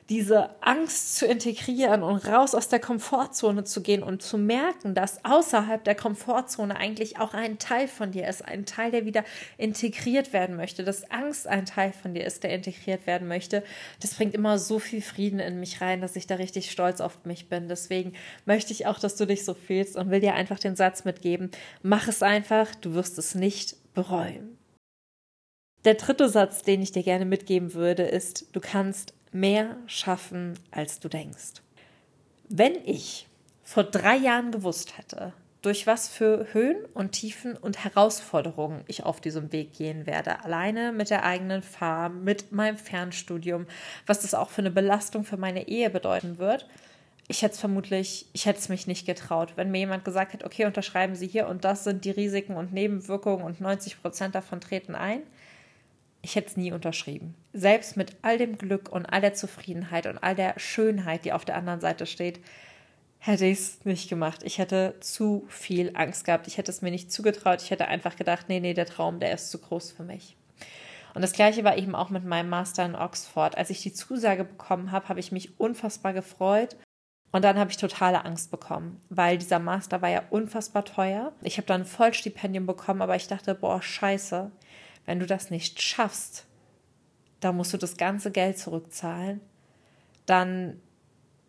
diese 0.08 0.50
Angst 0.62 1.16
zu 1.16 1.26
integrieren 1.26 2.04
und 2.04 2.28
raus 2.28 2.54
aus 2.54 2.68
der 2.68 2.78
Komfortzone 2.78 3.64
zu 3.64 3.82
gehen 3.82 4.04
und 4.04 4.22
zu 4.22 4.38
merken, 4.38 4.94
dass 4.94 5.25
außerhalb 5.25 5.82
der 5.82 5.96
Komfortzone 5.96 6.76
eigentlich 6.76 7.18
auch 7.18 7.34
ein 7.34 7.58
Teil 7.58 7.88
von 7.88 8.12
dir 8.12 8.28
ist, 8.28 8.44
ein 8.44 8.66
Teil, 8.66 8.92
der 8.92 9.04
wieder 9.04 9.25
integriert 9.58 10.32
werden 10.32 10.56
möchte, 10.56 10.84
dass 10.84 11.10
Angst 11.10 11.48
ein 11.48 11.66
Teil 11.66 11.92
von 11.92 12.14
dir 12.14 12.25
ist, 12.25 12.44
der 12.44 12.54
integriert 12.54 13.06
werden 13.08 13.26
möchte, 13.26 13.64
das 14.00 14.14
bringt 14.14 14.34
immer 14.34 14.58
so 14.58 14.78
viel 14.78 15.02
Frieden 15.02 15.40
in 15.40 15.58
mich 15.58 15.80
rein, 15.80 16.00
dass 16.00 16.14
ich 16.14 16.28
da 16.28 16.36
richtig 16.36 16.70
stolz 16.70 17.00
auf 17.00 17.25
mich 17.25 17.48
bin. 17.48 17.68
Deswegen 17.68 18.12
möchte 18.44 18.72
ich 18.72 18.86
auch, 18.86 19.00
dass 19.00 19.16
du 19.16 19.26
dich 19.26 19.44
so 19.44 19.54
fühlst 19.54 19.96
und 19.96 20.10
will 20.10 20.20
dir 20.20 20.34
einfach 20.34 20.60
den 20.60 20.76
Satz 20.76 21.04
mitgeben, 21.04 21.50
mach 21.82 22.06
es 22.06 22.22
einfach, 22.22 22.75
du 22.76 22.94
wirst 22.94 23.18
es 23.18 23.34
nicht 23.34 23.76
bereuen. 23.92 24.56
Der 25.84 25.94
dritte 25.94 26.28
Satz, 26.28 26.62
den 26.62 26.82
ich 26.82 26.92
dir 26.92 27.02
gerne 27.02 27.25
mitgeben 27.25 27.75
würde, 27.75 28.02
ist, 28.02 28.46
du 28.52 28.60
kannst 28.60 29.14
mehr 29.40 29.76
schaffen, 29.87 30.59
als 30.71 31.00
du 31.00 31.09
denkst. 31.09 31.62
Wenn 32.49 32.75
ich 32.85 33.26
vor 33.62 33.85
drei 33.85 34.16
Jahren 34.16 34.52
gewusst 34.52 34.99
hätte, 34.99 35.33
durch 35.62 35.87
was 35.87 36.09
für 36.09 36.47
Höhen 36.52 36.85
und 36.95 37.12
Tiefen 37.12 37.57
und 37.57 37.83
Herausforderungen 37.83 38.85
ich 38.87 39.02
auf 39.02 39.21
diesem 39.21 39.50
Weg 39.50 39.73
gehen 39.73 40.07
werde, 40.07 40.45
alleine 40.45 40.93
mit 40.93 41.11
der 41.11 41.25
eigenen 41.25 41.62
Farm, 41.62 42.23
mit 42.23 42.52
meinem 42.52 42.76
Fernstudium, 42.76 43.66
was 44.07 44.21
das 44.21 44.35
auch 44.35 44.50
für 44.50 44.62
eine 44.62 44.71
Belastung 44.71 45.25
für 45.25 45.37
meine 45.37 45.66
Ehe 45.66 45.90
bedeuten 45.90 46.38
wird, 46.38 46.69
ich 47.28 47.43
hätte 47.43 47.55
es 47.55 47.61
vermutlich, 47.61 48.26
ich 48.33 48.47
hätte 48.47 48.61
es 48.61 48.69
mich 48.69 48.87
nicht 48.87 49.07
getraut. 49.07 49.55
Wenn 49.57 49.73
mir 49.73 49.78
jemand 49.78 50.05
gesagt 50.05 50.33
hätte, 50.33 50.47
okay, 50.47 50.64
unterschreiben 50.64 51.16
Sie 51.16 51.26
hier 51.26 51.49
und 51.49 51.64
das 51.64 51.83
sind 51.83 52.05
die 52.05 52.12
Risiken 52.12 52.57
und 52.57 52.73
Nebenwirkungen 52.73 53.45
und 53.45 53.61
90 53.61 54.00
Prozent 54.00 54.37
davon 54.37 54.61
treten 54.61 54.95
ein, 54.95 55.23
ich 56.26 56.35
hätte 56.35 56.49
es 56.49 56.56
nie 56.56 56.73
unterschrieben. 56.73 57.37
Selbst 57.52 57.97
mit 57.97 58.16
all 58.23 58.37
dem 58.37 58.59
Glück 58.59 58.88
und 58.90 59.06
all 59.06 59.21
der 59.21 59.35
Zufriedenheit 59.35 60.06
und 60.06 60.18
all 60.18 60.35
der 60.35 60.59
Schönheit, 60.59 61.25
die 61.25 61.33
auf 61.33 61.45
der 61.45 61.54
anderen 61.54 61.80
Seite 61.80 62.04
steht, 62.04 62.40
hätte 63.18 63.47
ich 63.47 63.61
es 63.61 63.85
nicht 63.85 64.11
gemacht. 64.11 64.42
Ich 64.42 64.59
hätte 64.59 64.97
zu 64.99 65.47
viel 65.49 65.92
Angst 65.95 66.25
gehabt. 66.25 66.49
Ich 66.49 66.59
hätte 66.59 66.73
es 66.73 66.83
mir 66.83 66.90
nicht 66.90 67.12
zugetraut. 67.12 67.62
Ich 67.62 67.71
hätte 67.71 67.87
einfach 67.87 68.16
gedacht, 68.16 68.47
nee, 68.49 68.59
nee, 68.59 68.75
der 68.75 68.87
Traum, 68.87 69.21
der 69.21 69.33
ist 69.35 69.52
zu 69.52 69.59
groß 69.61 69.92
für 69.92 70.02
mich. 70.02 70.37
Und 71.14 71.23
das 71.23 71.33
gleiche 71.33 71.62
war 71.62 71.78
eben 71.78 71.95
auch 71.95 72.11
mit 72.11 72.25
meinem 72.25 72.49
Master 72.49 72.85
in 72.85 72.97
Oxford. 72.97 73.56
Als 73.56 73.71
ich 73.71 73.83
die 73.83 73.92
Zusage 73.92 74.42
bekommen 74.42 74.90
habe, 74.90 75.09
habe 75.09 75.21
ich 75.21 75.30
mich 75.30 75.61
unfassbar 75.61 76.12
gefreut. 76.12 76.76
Und 77.30 77.42
dann 77.42 77.56
habe 77.56 77.71
ich 77.71 77.76
totale 77.76 78.25
Angst 78.25 78.50
bekommen, 78.50 79.00
weil 79.11 79.38
dieser 79.38 79.61
Master 79.61 80.02
war 80.02 80.09
ja 80.09 80.23
unfassbar 80.30 80.85
teuer. 80.85 81.33
Ich 81.42 81.59
habe 81.59 81.66
dann 81.66 81.83
ein 81.83 81.87
Vollstipendium 81.87 82.66
bekommen, 82.66 83.02
aber 83.02 83.14
ich 83.14 83.28
dachte, 83.28 83.54
boah, 83.54 83.80
scheiße, 83.80 84.50
wenn 85.06 85.20
du 85.20 85.26
das 85.26 85.50
nicht 85.50 85.80
schaffst, 85.80 86.46
dann 87.40 87.56
musst 87.56 87.72
du 87.72 87.78
das 87.78 87.96
ganze 87.96 88.30
Geld 88.30 88.58
zurückzahlen. 88.58 89.40
Dann 90.26 90.80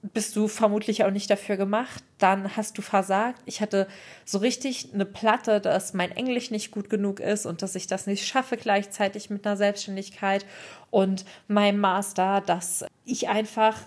bist 0.02 0.36
du 0.36 0.48
vermutlich 0.48 1.04
auch 1.04 1.12
nicht 1.12 1.30
dafür 1.30 1.58
gemacht, 1.58 2.04
dann 2.18 2.56
hast 2.56 2.78
du 2.78 2.82
versagt. 2.82 3.42
Ich 3.46 3.62
hatte 3.62 3.88
so 4.26 4.38
richtig 4.38 4.94
eine 4.94 5.06
Platte, 5.06 5.60
dass 5.60 5.94
mein 5.94 6.12
Englisch 6.12 6.52
nicht 6.52 6.72
gut 6.72 6.90
genug 6.90 7.20
ist 7.20 7.46
und 7.46 7.62
dass 7.62 7.76
ich 7.76 7.88
das 7.88 8.08
nicht 8.08 8.26
schaffe 8.26 8.58
gleichzeitig 8.58 9.30
mit 9.30 9.46
einer 9.46 9.58
Selbstständigkeit 9.58 10.46
und 10.92 11.26
meinem 11.48 11.80
Master, 11.80 12.42
dass 12.42 12.86
ich 13.06 13.28
einfach 13.28 13.78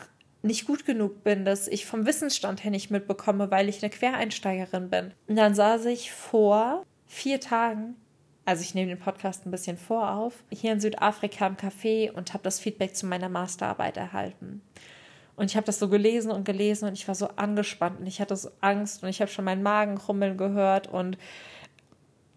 nicht 0.43 0.67
gut 0.67 0.87
genug 0.87 1.23
bin, 1.23 1.45
dass 1.45 1.69
ich 1.69 1.87
vom 1.87 2.07
Wissensstand 2.07 2.65
her 2.65 2.71
nicht 2.71 2.91
mitbekomme, 2.91 3.51
weil 3.51 3.69
ich 3.69 3.83
eine 3.83 3.91
Quereinsteigerin 3.91 4.91
bin. 4.91 5.13
Und 5.29 5.37
dann 5.37 5.55
saß 5.55 5.87
ich 5.87 6.13
vor 6.13 6.85
vier 7.07 7.41
Tagen, 7.41 7.97
also 8.45 8.63
ich 8.63 8.75
nehme 8.75 8.89
den 8.89 8.99
Podcast 8.99 9.47
ein 9.47 9.51
bisschen 9.51 9.77
vor 9.77 10.13
auf, 10.13 10.43
hier 10.51 10.73
in 10.73 10.81
Südafrika 10.81 11.47
im 11.47 11.57
Café 11.57 12.11
und 12.11 12.33
habe 12.33 12.43
das 12.43 12.59
Feedback 12.59 12.97
zu 12.97 13.07
meiner 13.07 13.29
Masterarbeit 13.29 13.97
erhalten. 13.97 14.63
Und 15.37 15.51
ich 15.51 15.57
habe 15.57 15.67
das 15.67 15.79
so 15.79 15.89
gelesen 15.89 16.31
und 16.31 16.45
gelesen 16.45 16.87
und 16.89 16.95
ich 16.95 17.09
war 17.09 17.15
so 17.15 17.29
angespannt 17.29 18.01
und 18.01 18.07
ich 18.07 18.21
hatte 18.21 18.37
so 18.37 18.51
Angst 18.61 19.03
und 19.03 19.09
ich 19.09 19.21
habe 19.21 19.31
schon 19.31 19.45
meinen 19.45 19.63
Magen 19.63 19.97
krummeln 19.97 20.37
gehört 20.37 20.87
und 20.89 21.17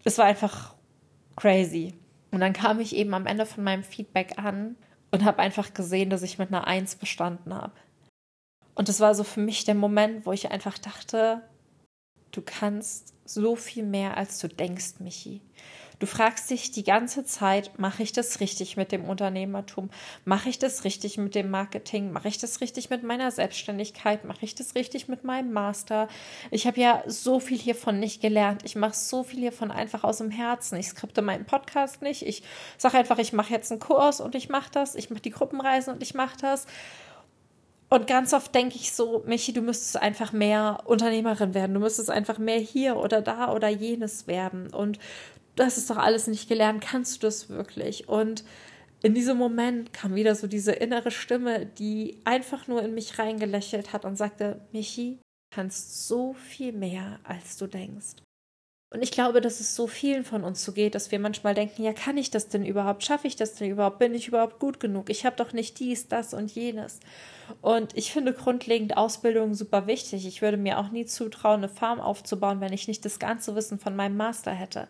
es 0.04 0.18
war 0.18 0.26
einfach 0.26 0.74
crazy. 1.36 1.94
Und 2.30 2.40
dann 2.40 2.52
kam 2.52 2.80
ich 2.80 2.96
eben 2.96 3.14
am 3.14 3.26
Ende 3.26 3.46
von 3.46 3.64
meinem 3.64 3.82
Feedback 3.82 4.38
an 4.38 4.76
und 5.10 5.24
habe 5.24 5.38
einfach 5.38 5.74
gesehen, 5.74 6.10
dass 6.10 6.22
ich 6.22 6.38
mit 6.38 6.48
einer 6.48 6.66
Eins 6.66 6.96
bestanden 6.96 7.54
habe. 7.54 7.74
Und 8.74 8.88
das 8.88 9.00
war 9.00 9.14
so 9.14 9.22
für 9.22 9.40
mich 9.40 9.64
der 9.64 9.74
Moment, 9.74 10.26
wo 10.26 10.32
ich 10.32 10.50
einfach 10.50 10.78
dachte, 10.78 11.42
du 12.32 12.42
kannst 12.42 13.14
so 13.24 13.54
viel 13.54 13.84
mehr, 13.84 14.16
als 14.16 14.38
du 14.38 14.48
denkst, 14.48 14.94
Michi. 14.98 15.40
Du 16.04 16.10
fragst 16.10 16.50
dich 16.50 16.70
die 16.70 16.84
ganze 16.84 17.24
Zeit, 17.24 17.78
mache 17.78 18.02
ich 18.02 18.12
das 18.12 18.40
richtig 18.40 18.76
mit 18.76 18.92
dem 18.92 19.06
Unternehmertum? 19.06 19.88
Mache 20.26 20.50
ich 20.50 20.58
das 20.58 20.84
richtig 20.84 21.16
mit 21.16 21.34
dem 21.34 21.50
Marketing? 21.50 22.12
Mache 22.12 22.28
ich 22.28 22.36
das 22.36 22.60
richtig 22.60 22.90
mit 22.90 23.02
meiner 23.02 23.30
Selbstständigkeit? 23.30 24.26
Mache 24.26 24.40
ich 24.42 24.54
das 24.54 24.74
richtig 24.74 25.08
mit 25.08 25.24
meinem 25.24 25.50
Master? 25.54 26.08
Ich 26.50 26.66
habe 26.66 26.78
ja 26.78 27.02
so 27.06 27.40
viel 27.40 27.56
hiervon 27.56 28.00
nicht 28.00 28.20
gelernt. 28.20 28.66
Ich 28.66 28.76
mache 28.76 28.92
so 28.92 29.22
viel 29.22 29.40
hiervon 29.40 29.70
einfach 29.70 30.04
aus 30.04 30.18
dem 30.18 30.30
Herzen. 30.30 30.78
Ich 30.78 30.88
skripte 30.88 31.22
meinen 31.22 31.46
Podcast 31.46 32.02
nicht. 32.02 32.20
Ich 32.26 32.42
sage 32.76 32.98
einfach, 32.98 33.16
ich 33.16 33.32
mache 33.32 33.54
jetzt 33.54 33.70
einen 33.70 33.80
Kurs 33.80 34.20
und 34.20 34.34
ich 34.34 34.50
mache 34.50 34.70
das. 34.72 34.96
Ich 34.96 35.08
mache 35.08 35.22
die 35.22 35.30
Gruppenreisen 35.30 35.94
und 35.94 36.02
ich 36.02 36.12
mache 36.12 36.36
das. 36.38 36.66
Und 37.94 38.08
ganz 38.08 38.32
oft 38.32 38.52
denke 38.54 38.74
ich 38.74 38.92
so, 38.92 39.22
Michi, 39.24 39.52
du 39.52 39.60
müsstest 39.60 39.96
einfach 40.02 40.32
mehr 40.32 40.80
Unternehmerin 40.84 41.54
werden. 41.54 41.74
Du 41.74 41.80
müsstest 41.80 42.10
einfach 42.10 42.38
mehr 42.38 42.58
hier 42.58 42.96
oder 42.96 43.22
da 43.22 43.52
oder 43.52 43.68
jenes 43.68 44.26
werden. 44.26 44.74
Und 44.74 44.98
du 45.56 45.62
hast 45.62 45.78
es 45.78 45.86
doch 45.86 45.96
alles 45.96 46.26
nicht 46.26 46.48
gelernt, 46.48 46.82
kannst 46.82 47.16
du 47.16 47.26
das 47.26 47.48
wirklich? 47.48 48.08
Und 48.08 48.44
in 49.02 49.14
diesem 49.14 49.36
Moment 49.36 49.92
kam 49.92 50.14
wieder 50.14 50.34
so 50.34 50.46
diese 50.46 50.72
innere 50.72 51.10
Stimme, 51.10 51.66
die 51.66 52.20
einfach 52.24 52.68
nur 52.68 52.82
in 52.82 52.94
mich 52.94 53.18
reingelächelt 53.18 53.92
hat 53.92 54.04
und 54.04 54.16
sagte, 54.16 54.66
Michi, 54.72 55.18
du 55.18 55.56
kannst 55.56 56.08
so 56.08 56.32
viel 56.32 56.72
mehr, 56.72 57.20
als 57.24 57.56
du 57.58 57.66
denkst. 57.66 58.16
Und 58.94 59.02
ich 59.02 59.10
glaube, 59.10 59.40
dass 59.40 59.58
es 59.58 59.74
so 59.74 59.88
vielen 59.88 60.24
von 60.24 60.44
uns 60.44 60.64
so 60.64 60.70
geht, 60.70 60.94
dass 60.94 61.10
wir 61.10 61.18
manchmal 61.18 61.52
denken, 61.52 61.82
ja, 61.82 61.92
kann 61.92 62.16
ich 62.16 62.30
das 62.30 62.46
denn 62.46 62.64
überhaupt? 62.64 63.02
Schaffe 63.02 63.26
ich 63.26 63.34
das 63.34 63.56
denn 63.56 63.68
überhaupt? 63.68 63.98
Bin 63.98 64.14
ich 64.14 64.28
überhaupt 64.28 64.60
gut 64.60 64.78
genug? 64.78 65.10
Ich 65.10 65.26
habe 65.26 65.34
doch 65.34 65.52
nicht 65.52 65.80
dies, 65.80 66.06
das 66.06 66.32
und 66.32 66.52
jenes. 66.52 67.00
Und 67.60 67.96
ich 67.96 68.12
finde 68.12 68.32
grundlegend 68.32 68.96
Ausbildung 68.96 69.54
super 69.54 69.86
wichtig. 69.86 70.26
Ich 70.26 70.42
würde 70.42 70.56
mir 70.56 70.78
auch 70.78 70.90
nie 70.90 71.06
zutrauen, 71.06 71.58
eine 71.58 71.68
Farm 71.68 72.00
aufzubauen, 72.00 72.60
wenn 72.60 72.72
ich 72.72 72.88
nicht 72.88 73.04
das 73.04 73.18
ganze 73.18 73.54
Wissen 73.54 73.78
von 73.78 73.96
meinem 73.96 74.16
Master 74.16 74.52
hätte. 74.52 74.88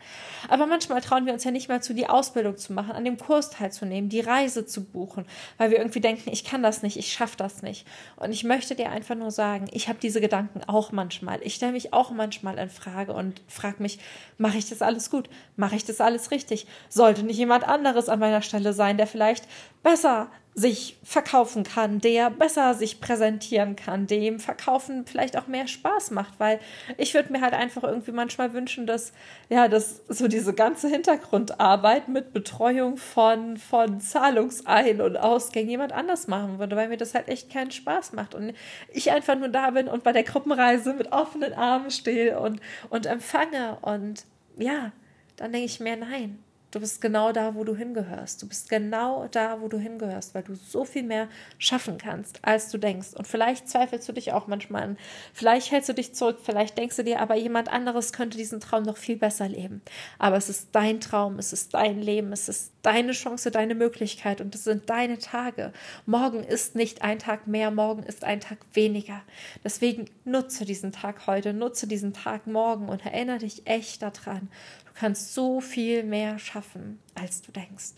Aber 0.49 0.67
manchmal 0.67 1.01
trauen 1.01 1.27
wir 1.27 1.33
uns 1.33 1.45
ja 1.45 1.51
nicht 1.51 1.69
mal 1.69 1.83
zu, 1.83 1.95
die 1.95 2.09
Ausbildung 2.09 2.57
zu 2.57 2.73
machen, 2.73 2.93
an 2.93 3.05
dem 3.05 3.17
Kurs 3.17 3.51
teilzunehmen, 3.51 4.11
die 4.11 4.21
Reise 4.21 4.67
zu 4.67 4.85
buchen, 4.85 5.25
weil 5.59 5.71
wir 5.71 5.79
irgendwie 5.79 6.01
denken, 6.01 6.31
ich 6.31 6.45
kann 6.45 6.63
das 6.63 6.83
nicht, 6.83 6.97
ich 6.97 7.13
schaffe 7.13 7.37
das 7.37 7.63
nicht. 7.63 7.87
Und 8.17 8.33
ich 8.33 8.45
möchte 8.45 8.75
dir 8.75 8.91
einfach 8.91 9.15
nur 9.15 9.31
sagen, 9.31 9.67
ich 9.73 9.89
habe 9.89 9.99
diese 10.01 10.21
Gedanken 10.21 10.63
auch 10.65 10.93
manchmal. 10.93 11.41
Ich 11.43 11.55
stelle 11.55 11.73
mich 11.73 11.93
auch 11.93 12.11
manchmal 12.11 12.59
in 12.59 12.71
Frage 12.71 13.13
und 13.13 13.41
frage 13.49 13.83
mich, 13.83 13.94
mache 14.39 14.59
ich 14.59 14.69
das 14.69 14.83
alles 14.83 15.11
gut? 15.11 15.29
Mache 15.57 15.77
ich 15.77 15.85
das 15.85 16.01
alles 16.01 16.31
richtig? 16.31 16.67
Sollte 16.89 17.23
nicht 17.23 17.39
jemand 17.39 17.65
anderes 17.65 18.09
an 18.09 18.19
meiner 18.19 18.43
Stelle 18.43 18.73
sein, 18.73 18.97
der 18.97 19.07
vielleicht 19.07 19.47
besser 19.83 20.29
sich 20.57 20.97
verkaufen 21.03 21.65
kann, 21.65 21.99
der 21.99 22.31
besser 22.31 22.75
sich 22.75 23.01
präsentieren 23.01 23.75
kann, 23.75 24.07
dem 24.07 24.39
Verkaufen 24.39 25.05
vielleicht 25.05 25.37
auch 25.37 25.49
mehr 25.49 25.67
Spaß 25.67 26.13
macht, 26.13 26.39
weil 26.39 26.61
ich 26.97 27.13
würde 27.13 27.33
mir 27.33 27.41
halt 27.41 27.55
einfach 27.55 27.83
irgendwie 27.83 28.13
manchmal 28.13 28.53
wünschen, 28.53 28.87
dass 28.87 29.13
ja, 29.49 29.67
dass 29.67 30.03
so 30.09 30.29
diese 30.29 30.55
ganze 30.55 30.89
Hintergrundarbeit 30.89 32.07
mit 32.09 32.33
Betreuung 32.33 32.99
von 32.99 33.57
von 33.57 34.01
Zahlungsein 34.01 35.01
und 35.01 35.17
Ausgängen 35.17 35.71
jemand 35.71 35.93
anders 35.93 36.29
machen 36.29 36.61
würde, 36.61 36.77
weil 36.77 36.89
mir 36.89 36.99
das 36.99 37.15
halt 37.15 37.27
echt 37.27 37.53
keinen 37.53 37.73
Spaß 37.73 38.13
macht. 38.13 38.37
Und 38.37 38.55
ich 38.93 39.11
einfach 39.11 39.37
nur 39.37 39.49
da 39.49 39.71
bin 39.71 39.89
und 39.89 40.05
bei 40.05 40.13
der 40.13 40.23
Gruppenreise 40.23 40.95
mit 40.95 41.11
offenen 41.11 41.53
Armen 41.55 41.91
stehe 41.91 42.39
und 42.39 42.61
und 42.91 43.07
empfange. 43.07 43.79
Und 43.83 44.25
ja, 44.57 44.93
dann 45.35 45.51
denke 45.51 45.67
ich 45.67 45.81
mir 45.81 45.97
nein, 45.97 46.39
Du 46.75 46.81
bist 46.81 47.01
genau 47.01 47.31
da, 47.31 47.55
wo 47.55 47.63
du 47.63 47.77
hingehörst. 47.77 48.43
Du 48.43 48.49
bist 48.49 48.69
genau 48.69 49.29
da, 49.29 49.61
wo 49.61 49.69
du 49.69 49.79
hingehörst, 49.79 50.35
weil 50.35 50.43
du 50.43 50.57
so 50.57 50.85
viel 50.85 51.05
mehr 51.05 51.29
schaffen 51.57 51.99
kannst, 51.99 52.41
als 52.43 52.69
du 52.69 52.79
denkst. 52.79 53.15
Und 53.15 53.29
vielleicht 53.29 53.69
zweifelst 53.69 54.09
du 54.09 54.13
dich 54.13 54.33
auch 54.33 54.49
manchmal 54.49 54.83
an. 54.83 54.99
Vielleicht 55.33 55.71
hältst 55.71 55.89
du 55.89 55.93
dich 55.93 56.17
zurück. 56.17 56.39
Vielleicht 56.43 56.77
denkst 56.77 56.97
du 56.97 57.05
dir, 57.05 57.21
aber 57.21 57.37
jemand 57.37 57.73
anderes 57.73 58.13
könnte 58.13 58.37
diesen 58.37 58.59
Traum 58.59 58.83
noch 58.83 58.97
viel 58.97 59.17
besser 59.17 59.49
leben. 59.49 59.83
Aber 60.19 60.37
es 60.37 60.49
ist 60.49 60.71
dein 60.73 60.99
Traum, 60.99 61.39
es 61.39 61.53
ist 61.53 61.75
dein 61.75 62.03
Leben, 62.03 62.33
es 62.33 62.49
ist 62.49 62.73
deine 62.83 63.13
Chance, 63.13 63.53
deine 63.53 63.77
Möglichkeit 63.77 64.41
und 64.41 64.53
es 64.57 64.65
sind 64.65 64.91
deine 64.91 65.21
Tage. 65.21 65.73
Morgen 66.07 66.43
ist 66.43 66.75
nicht 66.75 67.03
ein 67.03 67.21
Tag 67.21 67.47
mehr, 67.47 67.71
morgen 67.71 68.03
ist 68.03 68.25
ein 68.25 68.41
Tag 68.41 68.59
weniger. 68.73 69.23
Deswegen 69.63 70.07
nutze 70.25 70.65
diesen 70.65 70.91
Tag 70.91 71.29
heute, 71.29 71.55
nutze 71.55 71.87
diesen 71.87 72.13
Tag 72.13 72.49
morgen 72.49 72.89
und 72.89 73.07
erinnere 73.07 73.39
dich 73.39 73.65
echt 73.69 74.03
daran 74.03 74.49
kannst 74.95 75.35
so 75.35 75.61
viel 75.61 76.05
mehr 76.05 76.39
schaffen, 76.39 77.01
als 77.15 77.43
du 77.43 77.53
denkst. 77.53 77.95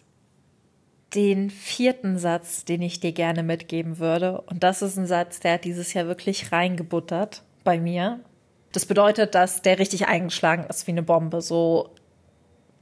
Den 1.15 1.51
vierten 1.51 2.19
Satz, 2.19 2.65
den 2.65 2.83
ich 2.83 3.01
dir 3.01 3.13
gerne 3.13 3.43
mitgeben 3.43 3.99
würde, 3.99 4.41
und 4.43 4.63
das 4.63 4.83
ist 4.83 4.97
ein 4.97 5.07
Satz, 5.07 5.41
der 5.41 5.55
hat 5.55 5.65
dieses 5.65 5.95
Jahr 5.95 6.07
wirklich 6.07 6.53
reingebuttert 6.53 7.43
bei 7.65 7.79
mir. 7.79 8.21
Das 8.73 8.87
bedeutet, 8.87 9.35
dass 9.35 9.63
der 9.63 9.79
richtig 9.79 10.09
eingeschlagen 10.09 10.65
ist 10.65 10.87
wie 10.87 10.93
eine 10.93 11.03
Bombe. 11.03 11.41
So, 11.41 11.95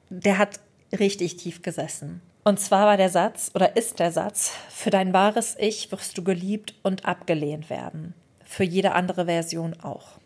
der 0.09 0.39
hat 0.39 0.59
richtig 0.99 1.37
tief 1.37 1.63
gesessen. 1.63 2.21
Und 2.45 2.61
zwar 2.61 2.87
war 2.87 2.97
der 2.97 3.09
Satz 3.09 3.51
oder 3.55 3.77
ist 3.77 3.99
der 4.01 4.13
Satz, 4.13 4.53
für 4.69 4.91
dein 4.91 5.13
wahres 5.13 5.57
Ich 5.59 5.91
wirst 5.93 6.19
du 6.19 6.25
geliebt 6.25 6.75
und 6.83 7.07
abgelehnt 7.07 7.71
werden. 7.71 8.15
Für 8.45 8.65
jede 8.65 8.93
andere 8.93 9.27
Version 9.27 9.75
auch. 9.81 10.19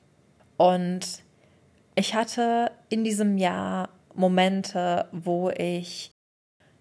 Und 0.57 1.22
ich 1.98 2.14
hatte 2.14 2.70
in 2.90 3.02
diesem 3.02 3.38
Jahr 3.38 3.88
Momente, 4.14 5.08
wo 5.11 5.50
ich 5.50 6.12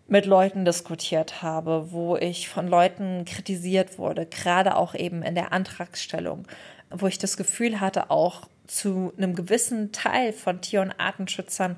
mit 0.08 0.27
Leuten 0.27 0.63
diskutiert 0.63 1.41
habe, 1.41 1.91
wo 1.91 2.15
ich 2.15 2.47
von 2.49 2.67
Leuten 2.67 3.25
kritisiert 3.25 3.97
wurde, 3.97 4.27
gerade 4.27 4.77
auch 4.77 4.93
eben 4.93 5.23
in 5.23 5.34
der 5.34 5.51
Antragsstellung, 5.53 6.47
wo 6.91 7.08
ich 7.08 7.17
das 7.17 7.36
Gefühl 7.36 7.80
hatte, 7.82 8.12
auch 8.12 8.47
zu 8.67 9.12
einem 9.17 9.34
gewissen 9.34 9.91
Teil 9.91 10.34
von 10.34 10.62
Tier- 10.62 10.82
und 10.82 10.93
Artenschützern 10.99 11.77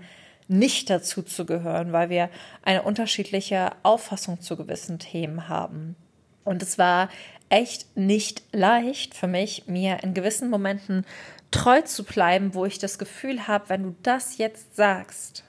nicht 0.49 0.89
dazu 0.89 1.21
zu 1.21 1.45
gehören, 1.45 1.93
weil 1.93 2.10
wir 2.10 2.30
eine 2.63 2.82
unterschiedliche 2.82 3.71
Auffassung 3.84 4.41
zu 4.41 4.58
gewissen 4.58 4.99
Themen 4.99 5.47
haben. 5.47 5.95
Und 6.43 6.62
es 6.62 6.78
war 6.78 7.10
echt 7.47 7.95
nicht 7.95 8.43
leicht 8.52 9.13
für 9.13 9.28
mich, 9.28 9.67
mir 9.67 10.04
in 10.04 10.13
gewissen 10.13 10.49
Momenten 10.49 11.06
treu 11.51 11.81
zu 11.81 12.03
bleiben, 12.03 12.53
wo 12.53 12.65
ich 12.65 12.77
das 12.79 12.99
Gefühl 12.99 13.47
habe, 13.47 13.69
wenn 13.69 13.83
du 13.83 13.95
das 14.03 14.38
jetzt 14.38 14.75
sagst, 14.75 15.43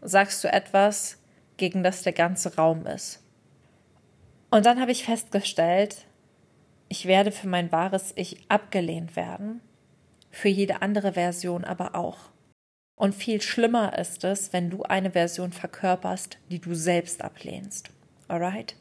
sagst 0.00 0.42
du 0.44 0.52
etwas, 0.52 1.18
gegen 1.56 1.82
das 1.82 2.02
der 2.02 2.12
ganze 2.12 2.56
Raum 2.56 2.86
ist. 2.86 3.22
Und 4.50 4.66
dann 4.66 4.80
habe 4.80 4.92
ich 4.92 5.04
festgestellt, 5.04 6.06
ich 6.88 7.06
werde 7.06 7.32
für 7.32 7.48
mein 7.48 7.72
wahres 7.72 8.12
Ich 8.16 8.44
abgelehnt 8.50 9.16
werden, 9.16 9.60
für 10.30 10.48
jede 10.48 10.82
andere 10.82 11.14
Version 11.14 11.64
aber 11.64 11.94
auch. 11.94 12.18
Und 12.96 13.14
viel 13.14 13.40
schlimmer 13.40 13.98
ist 13.98 14.24
es, 14.24 14.52
wenn 14.52 14.70
du 14.70 14.82
eine 14.82 15.12
Version 15.12 15.52
verkörperst, 15.52 16.38
die 16.50 16.60
du 16.60 16.74
selbst 16.74 17.22
ablehnst. 17.22 17.90
Alright? 18.32 18.76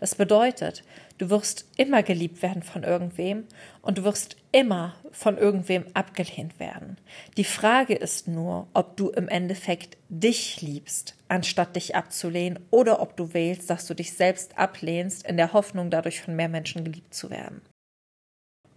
Das 0.00 0.14
bedeutet, 0.14 0.82
du 1.18 1.28
wirst 1.28 1.66
immer 1.76 2.02
geliebt 2.02 2.40
werden 2.40 2.62
von 2.62 2.84
irgendwem 2.84 3.44
und 3.82 3.98
du 3.98 4.04
wirst 4.04 4.36
immer 4.50 4.94
von 5.12 5.36
irgendwem 5.36 5.84
abgelehnt 5.92 6.58
werden. 6.58 6.96
Die 7.36 7.44
Frage 7.44 7.94
ist 7.94 8.28
nur, 8.28 8.66
ob 8.72 8.96
du 8.96 9.10
im 9.10 9.28
Endeffekt 9.28 9.98
dich 10.08 10.62
liebst, 10.62 11.16
anstatt 11.28 11.76
dich 11.76 11.94
abzulehnen, 11.94 12.60
oder 12.70 13.02
ob 13.02 13.14
du 13.18 13.34
wählst, 13.34 13.68
dass 13.68 13.86
du 13.86 13.92
dich 13.92 14.14
selbst 14.14 14.56
ablehnst, 14.56 15.26
in 15.26 15.36
der 15.36 15.52
Hoffnung, 15.52 15.90
dadurch 15.90 16.22
von 16.22 16.34
mehr 16.34 16.48
Menschen 16.48 16.82
geliebt 16.82 17.12
zu 17.12 17.28
werden. 17.28 17.60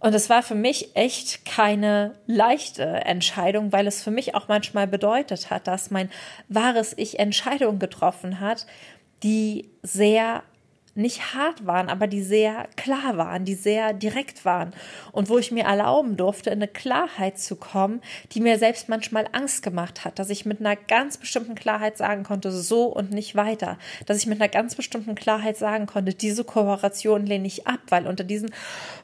Und 0.00 0.14
es 0.14 0.30
war 0.30 0.42
für 0.44 0.54
mich 0.54 0.94
echt 0.94 1.44
keine 1.44 2.14
leichte 2.26 2.84
Entscheidung, 2.84 3.72
weil 3.72 3.86
es 3.88 4.02
für 4.02 4.12
mich 4.12 4.34
auch 4.34 4.46
manchmal 4.46 4.86
bedeutet 4.86 5.50
hat, 5.50 5.66
dass 5.66 5.90
mein 5.90 6.08
wahres 6.48 6.94
Ich 6.96 7.18
Entscheidungen 7.18 7.80
getroffen 7.80 8.38
hat, 8.38 8.66
die 9.22 9.68
sehr 9.82 10.42
nicht 10.98 11.32
hart 11.32 11.64
waren, 11.64 11.88
aber 11.88 12.08
die 12.08 12.22
sehr 12.22 12.68
klar 12.74 13.16
waren, 13.16 13.44
die 13.44 13.54
sehr 13.54 13.92
direkt 13.92 14.44
waren. 14.44 14.74
Und 15.12 15.28
wo 15.28 15.38
ich 15.38 15.52
mir 15.52 15.62
erlauben 15.62 16.16
durfte, 16.16 16.50
in 16.50 16.58
eine 16.58 16.66
Klarheit 16.66 17.38
zu 17.38 17.54
kommen, 17.54 18.02
die 18.32 18.40
mir 18.40 18.58
selbst 18.58 18.88
manchmal 18.88 19.28
Angst 19.30 19.62
gemacht 19.62 20.04
hat, 20.04 20.18
dass 20.18 20.28
ich 20.28 20.44
mit 20.44 20.58
einer 20.58 20.74
ganz 20.74 21.16
bestimmten 21.16 21.54
Klarheit 21.54 21.96
sagen 21.96 22.24
konnte, 22.24 22.50
so 22.50 22.86
und 22.86 23.12
nicht 23.12 23.36
weiter, 23.36 23.78
dass 24.06 24.18
ich 24.18 24.26
mit 24.26 24.40
einer 24.40 24.48
ganz 24.48 24.74
bestimmten 24.74 25.14
Klarheit 25.14 25.56
sagen 25.56 25.86
konnte, 25.86 26.14
diese 26.14 26.42
Kooperation 26.42 27.24
lehne 27.24 27.46
ich 27.46 27.68
ab, 27.68 27.80
weil 27.90 28.08
unter 28.08 28.24
diesen 28.24 28.50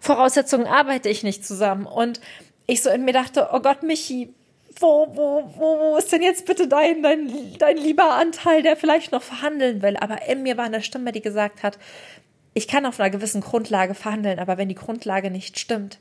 Voraussetzungen 0.01 0.67
arbeite 0.67 1.09
ich 1.09 1.23
nicht 1.23 1.47
zusammen. 1.47 1.87
Und 1.87 2.21
ich 2.67 2.83
so 2.83 2.91
in 2.91 3.05
mir 3.05 3.13
dachte, 3.13 3.51
oh 3.53 3.61
Gott, 3.61 3.85
Michi, 3.85 4.35
wo, 4.81 5.09
wo, 5.15 5.51
wo, 5.57 5.79
wo 5.81 5.97
ist 5.97 6.13
denn 6.13 6.23
jetzt 6.23 6.47
bitte 6.47 6.69
dein, 6.69 7.03
dein, 7.03 7.31
dein 7.59 7.77
lieber 7.77 8.15
Anteil, 8.15 8.63
der 8.63 8.77
vielleicht 8.77 9.13
noch 9.13 9.23
verhandeln 9.23 9.83
will? 9.83 9.97
Aber 9.97 10.27
in 10.29 10.43
mir 10.43 10.57
war 10.57 10.65
eine 10.65 10.83
Stimme, 10.83 11.13
die 11.13 11.23
gesagt 11.23 11.63
hat, 11.63 11.79
ich 12.55 12.69
kann 12.69 12.87
auf 12.87 13.01
einer 13.01 13.11
gewissen 13.11 13.41
Grundlage 13.41 13.95
verhandeln, 13.95 14.39
aber 14.39 14.59
wenn 14.59 14.69
die 14.69 14.75
Grundlage 14.75 15.31
nicht 15.31 15.59
stimmt, 15.59 15.99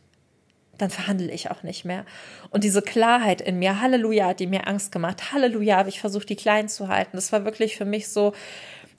dann 0.77 0.89
verhandle 0.89 1.31
ich 1.31 1.51
auch 1.51 1.63
nicht 1.63 1.85
mehr. 1.85 2.05
Und 2.49 2.63
diese 2.63 2.81
Klarheit 2.81 3.41
in 3.41 3.59
mir, 3.59 3.79
Halleluja, 3.81 4.27
hat 4.27 4.39
die 4.39 4.47
mir 4.47 4.67
Angst 4.67 4.91
gemacht. 4.91 5.31
Halleluja, 5.31 5.77
habe 5.77 5.89
ich 5.89 5.99
versucht, 5.99 6.29
die 6.29 6.35
klein 6.35 6.67
zu 6.67 6.87
halten. 6.87 7.11
Das 7.13 7.31
war 7.31 7.45
wirklich 7.45 7.77
für 7.77 7.85
mich 7.85 8.07
so, 8.07 8.33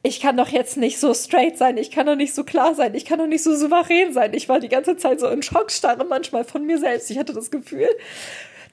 ich 0.03 0.21
kann 0.21 0.37
doch 0.37 0.49
jetzt 0.49 0.77
nicht 0.77 1.01
so 1.01 1.15
straight 1.15 1.57
sein, 1.57 1.79
ich 1.79 1.91
kann 1.91 2.07
doch 2.07 2.15
nicht 2.15 2.35
so 2.35 2.45
klar 2.45 2.75
sein, 2.75 2.95
ich 2.95 3.07
kann 3.07 3.19
doch 3.19 3.27
nicht 3.27 3.43
so 3.43 3.57
souverän 3.57 4.13
sein. 4.13 4.35
Ich 4.35 4.49
war 4.49 4.61
die 4.61 4.69
ganze 4.69 4.97
Zeit 4.97 5.19
so 5.19 5.29
in 5.29 5.43
Schockstarre 5.43 6.05
manchmal 6.05 6.45
von 6.45 6.67
mir 6.67 6.79
selbst. 6.79 7.11
Ich 7.11 7.19
hatte 7.19 7.33
das 7.33 7.51
Gefühl, 7.51 7.89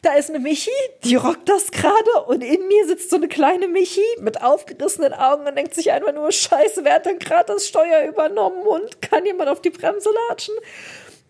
da 0.02 0.14
ist 0.14 0.30
eine 0.30 0.40
Michi, 0.40 0.72
die 1.04 1.16
rockt 1.16 1.48
das 1.48 1.70
gerade 1.72 2.24
und 2.28 2.42
in 2.42 2.68
mir 2.68 2.88
sitzt 2.88 3.12
so 3.12 3.18
eine 3.18 3.28
kleine 3.28 3.68
Michi 3.68 4.02
mit 4.20 4.42
aufgerissenen 4.42 5.14
Augen 5.14 5.46
und 5.46 5.56
denkt 5.56 5.76
sich 5.76 5.92
einfach 5.92 6.14
nur, 6.14 6.32
scheiße, 6.32 6.84
wer 6.84 6.96
hat 6.96 7.06
denn 7.06 7.20
gerade 7.20 7.54
das 7.54 7.68
Steuer 7.68 8.08
übernommen 8.08 8.66
und 8.66 9.02
kann 9.02 9.26
jemand 9.26 9.50
auf 9.50 9.62
die 9.62 9.70
Bremse 9.70 10.10
latschen? 10.30 10.56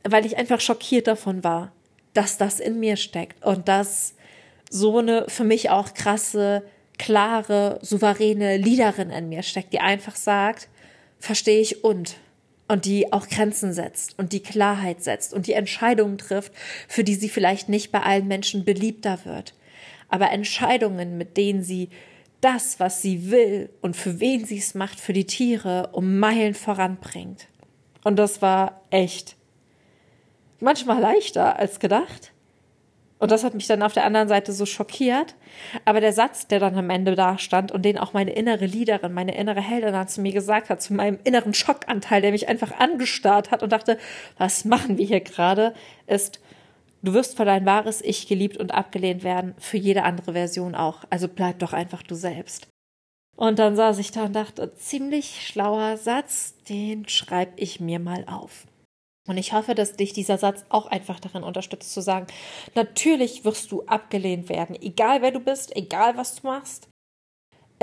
Weil 0.03 0.25
ich 0.25 0.37
einfach 0.37 0.61
schockiert 0.61 1.07
davon 1.07 1.43
war, 1.43 1.73
dass 2.13 2.37
das 2.37 2.59
in 2.59 2.79
mir 2.79 2.95
steckt 2.95 3.45
und 3.45 3.67
dass 3.67 4.15
so 4.69 4.99
eine 4.99 5.25
für 5.27 5.43
mich 5.43 5.69
auch 5.69 5.93
krasse, 5.93 6.63
klare, 6.97 7.77
souveräne 7.81 8.55
Liederin 8.55 9.09
in 9.09 9.27
mir 9.27 9.43
steckt, 9.43 9.73
die 9.73 9.81
einfach 9.81 10.15
sagt, 10.15 10.69
verstehe 11.19 11.59
ich 11.59 11.83
und 11.83 12.15
und 12.71 12.85
die 12.85 13.11
auch 13.11 13.27
Grenzen 13.27 13.73
setzt 13.73 14.17
und 14.17 14.31
die 14.31 14.41
Klarheit 14.41 15.03
setzt 15.03 15.33
und 15.33 15.45
die 15.45 15.51
Entscheidungen 15.51 16.17
trifft, 16.17 16.53
für 16.87 17.03
die 17.03 17.15
sie 17.15 17.27
vielleicht 17.27 17.67
nicht 17.67 17.91
bei 17.91 18.01
allen 18.01 18.29
Menschen 18.29 18.63
beliebter 18.63 19.25
wird, 19.25 19.53
aber 20.07 20.31
Entscheidungen, 20.31 21.17
mit 21.17 21.35
denen 21.35 21.63
sie 21.63 21.89
das, 22.39 22.79
was 22.79 23.01
sie 23.01 23.29
will 23.29 23.69
und 23.81 23.97
für 23.97 24.21
wen 24.21 24.45
sie 24.45 24.57
es 24.57 24.73
macht, 24.73 25.01
für 25.01 25.11
die 25.11 25.27
Tiere 25.27 25.89
um 25.91 26.17
Meilen 26.17 26.53
voranbringt. 26.53 27.47
Und 28.05 28.15
das 28.15 28.41
war 28.41 28.81
echt 28.89 29.35
manchmal 30.61 31.01
leichter 31.01 31.59
als 31.59 31.81
gedacht. 31.81 32.31
Und 33.21 33.29
das 33.29 33.43
hat 33.43 33.53
mich 33.53 33.67
dann 33.67 33.83
auf 33.83 33.93
der 33.93 34.03
anderen 34.03 34.27
Seite 34.27 34.51
so 34.51 34.65
schockiert. 34.65 35.35
Aber 35.85 36.01
der 36.01 36.11
Satz, 36.11 36.47
der 36.47 36.59
dann 36.59 36.75
am 36.75 36.89
Ende 36.89 37.13
da 37.13 37.37
stand 37.37 37.71
und 37.71 37.83
den 37.83 37.99
auch 37.99 38.13
meine 38.13 38.31
innere 38.31 38.65
Liederin, 38.65 39.13
meine 39.13 39.37
innere 39.37 39.61
Heldin 39.61 39.93
dann 39.93 40.07
zu 40.07 40.21
mir 40.21 40.31
gesagt 40.31 40.71
hat, 40.71 40.81
zu 40.81 40.95
meinem 40.95 41.19
inneren 41.23 41.53
Schockanteil, 41.53 42.23
der 42.23 42.31
mich 42.31 42.49
einfach 42.49 42.79
angestarrt 42.79 43.51
hat 43.51 43.61
und 43.61 43.71
dachte, 43.71 43.99
was 44.39 44.65
machen 44.65 44.97
wir 44.97 45.05
hier 45.05 45.19
gerade, 45.19 45.75
ist, 46.07 46.41
du 47.03 47.13
wirst 47.13 47.37
für 47.37 47.45
dein 47.45 47.63
wahres 47.63 48.01
Ich 48.01 48.27
geliebt 48.27 48.57
und 48.57 48.73
abgelehnt 48.73 49.23
werden, 49.23 49.53
für 49.59 49.77
jede 49.77 50.01
andere 50.01 50.33
Version 50.33 50.73
auch. 50.73 51.03
Also 51.11 51.27
bleib 51.27 51.59
doch 51.59 51.73
einfach 51.73 52.01
du 52.01 52.15
selbst. 52.15 52.69
Und 53.35 53.59
dann 53.59 53.75
saß 53.75 53.99
ich 53.99 54.09
da 54.09 54.25
und 54.25 54.33
dachte, 54.33 54.73
ziemlich 54.73 55.45
schlauer 55.45 55.97
Satz, 55.97 56.55
den 56.69 57.07
schreibe 57.07 57.51
ich 57.57 57.79
mir 57.79 57.99
mal 57.99 58.25
auf. 58.25 58.65
Und 59.27 59.37
ich 59.37 59.53
hoffe, 59.53 59.75
dass 59.75 59.95
dich 59.95 60.13
dieser 60.13 60.37
Satz 60.37 60.65
auch 60.69 60.87
einfach 60.87 61.19
darin 61.19 61.43
unterstützt, 61.43 61.93
zu 61.93 62.01
sagen, 62.01 62.25
natürlich 62.73 63.45
wirst 63.45 63.71
du 63.71 63.83
abgelehnt 63.83 64.49
werden, 64.49 64.75
egal 64.81 65.21
wer 65.21 65.31
du 65.31 65.39
bist, 65.39 65.75
egal 65.75 66.17
was 66.17 66.41
du 66.41 66.47
machst. 66.47 66.87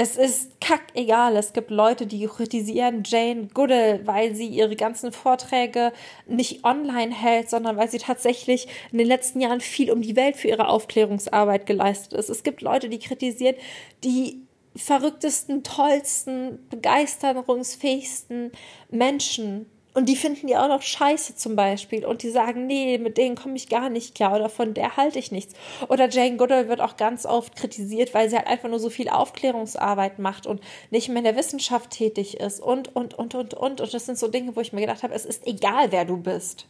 Es 0.01 0.17
ist 0.17 0.61
kackegal. 0.61 1.37
Es 1.37 1.53
gibt 1.53 1.73
Leute, 1.73 2.07
die 2.07 2.25
kritisieren 2.27 3.03
Jane 3.05 3.49
Goodall, 3.49 4.07
weil 4.07 4.33
sie 4.33 4.47
ihre 4.47 4.77
ganzen 4.77 5.11
Vorträge 5.11 5.93
nicht 6.29 6.63
online 6.65 7.13
hält, 7.13 7.51
sondern 7.51 7.77
weil 7.77 7.91
sie 7.91 7.99
tatsächlich 7.99 8.69
in 8.93 8.99
den 8.99 9.09
letzten 9.09 9.41
Jahren 9.41 9.61
viel 9.61 9.91
um 9.91 10.01
die 10.01 10.15
Welt 10.15 10.37
für 10.37 10.47
ihre 10.47 10.69
Aufklärungsarbeit 10.69 11.67
geleistet 11.67 12.13
ist. 12.13 12.31
Es 12.31 12.45
gibt 12.45 12.63
Leute, 12.63 12.89
die 12.89 13.01
kritisieren 13.01 13.57
die 14.05 14.47
verrücktesten, 14.77 15.65
tollsten, 15.65 16.65
begeisterungsfähigsten 16.71 18.53
Menschen 18.91 19.67
und 19.99 20.09
die 20.09 20.15
finden 20.15 20.47
die 20.47 20.57
auch 20.57 20.69
noch 20.69 20.81
scheiße 20.81 21.35
zum 21.35 21.57
Beispiel. 21.57 22.07
Und 22.07 22.23
die 22.23 22.31
sagen, 22.31 22.69
nee, 22.69 22.99
mit 22.99 23.19
denen 23.19 23.35
komme 23.35 23.57
ich 23.57 23.69
gar 23.69 23.91
nicht 23.91 24.15
klar 24.15 24.37
oder 24.37 24.49
von 24.49 24.73
der 24.73 24.97
halte 24.97 25.19
ich 25.19 25.33
nichts. 25.33 25.55
Oder 25.89 26.09
Jane 26.09 26.37
Goodall 26.37 26.69
wird 26.69 26.81
auch 26.81 26.97
ganz 26.97 27.27
oft 27.27 27.57
kritisiert, 27.57 28.15
weil 28.15 28.31
sie 28.31 28.37
halt 28.37 28.47
einfach 28.47 28.69
nur 28.69 28.79
so 28.79 28.91
viel 28.91 29.09
Aufklärungsarbeit 29.09 30.21
macht 30.21 30.47
und 30.47 30.61
nicht 30.91 31.09
mehr 31.09 31.19
in 31.19 31.25
der 31.25 31.35
Wissenschaft 31.35 31.91
tätig 31.91 32.39
ist. 32.39 32.61
Und, 32.61 32.95
und, 32.95 33.15
und, 33.15 33.35
und, 33.35 33.55
und. 33.55 33.81
Und 33.81 33.93
das 33.93 34.07
sind 34.07 34.17
so 34.17 34.29
Dinge, 34.29 34.55
wo 34.55 34.61
ich 34.61 34.73
mir 34.73 34.83
gedacht 34.83 35.03
habe, 35.03 35.15
es 35.15 35.25
ist 35.25 35.45
egal, 35.49 35.91
wer 35.91 36.05
du 36.05 36.17
bist. 36.17 36.69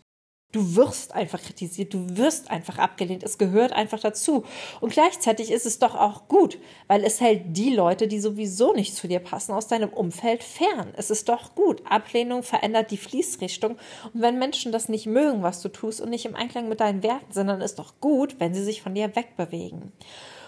Du 0.50 0.76
wirst 0.76 1.14
einfach 1.14 1.42
kritisiert, 1.42 1.92
du 1.92 2.16
wirst 2.16 2.50
einfach 2.50 2.78
abgelehnt. 2.78 3.22
Es 3.22 3.36
gehört 3.36 3.72
einfach 3.72 4.00
dazu. 4.00 4.44
Und 4.80 4.94
gleichzeitig 4.94 5.50
ist 5.50 5.66
es 5.66 5.78
doch 5.78 5.94
auch 5.94 6.26
gut, 6.26 6.58
weil 6.86 7.04
es 7.04 7.20
hält 7.20 7.54
die 7.54 7.74
Leute, 7.74 8.08
die 8.08 8.18
sowieso 8.18 8.72
nicht 8.72 8.96
zu 8.96 9.08
dir 9.08 9.20
passen, 9.20 9.52
aus 9.52 9.66
deinem 9.66 9.90
Umfeld 9.90 10.42
fern. 10.42 10.94
Es 10.96 11.10
ist 11.10 11.28
doch 11.28 11.54
gut. 11.54 11.82
Ablehnung 11.84 12.42
verändert 12.42 12.90
die 12.90 12.96
Fließrichtung. 12.96 13.72
Und 14.14 14.22
wenn 14.22 14.38
Menschen 14.38 14.72
das 14.72 14.88
nicht 14.88 15.04
mögen, 15.04 15.42
was 15.42 15.60
du 15.60 15.68
tust 15.68 16.00
und 16.00 16.08
nicht 16.08 16.24
im 16.24 16.34
Einklang 16.34 16.70
mit 16.70 16.80
deinen 16.80 17.02
Werten 17.02 17.30
sind, 17.30 17.48
dann 17.48 17.60
ist 17.60 17.78
doch 17.78 18.00
gut, 18.00 18.40
wenn 18.40 18.54
sie 18.54 18.64
sich 18.64 18.80
von 18.80 18.94
dir 18.94 19.14
wegbewegen. 19.14 19.92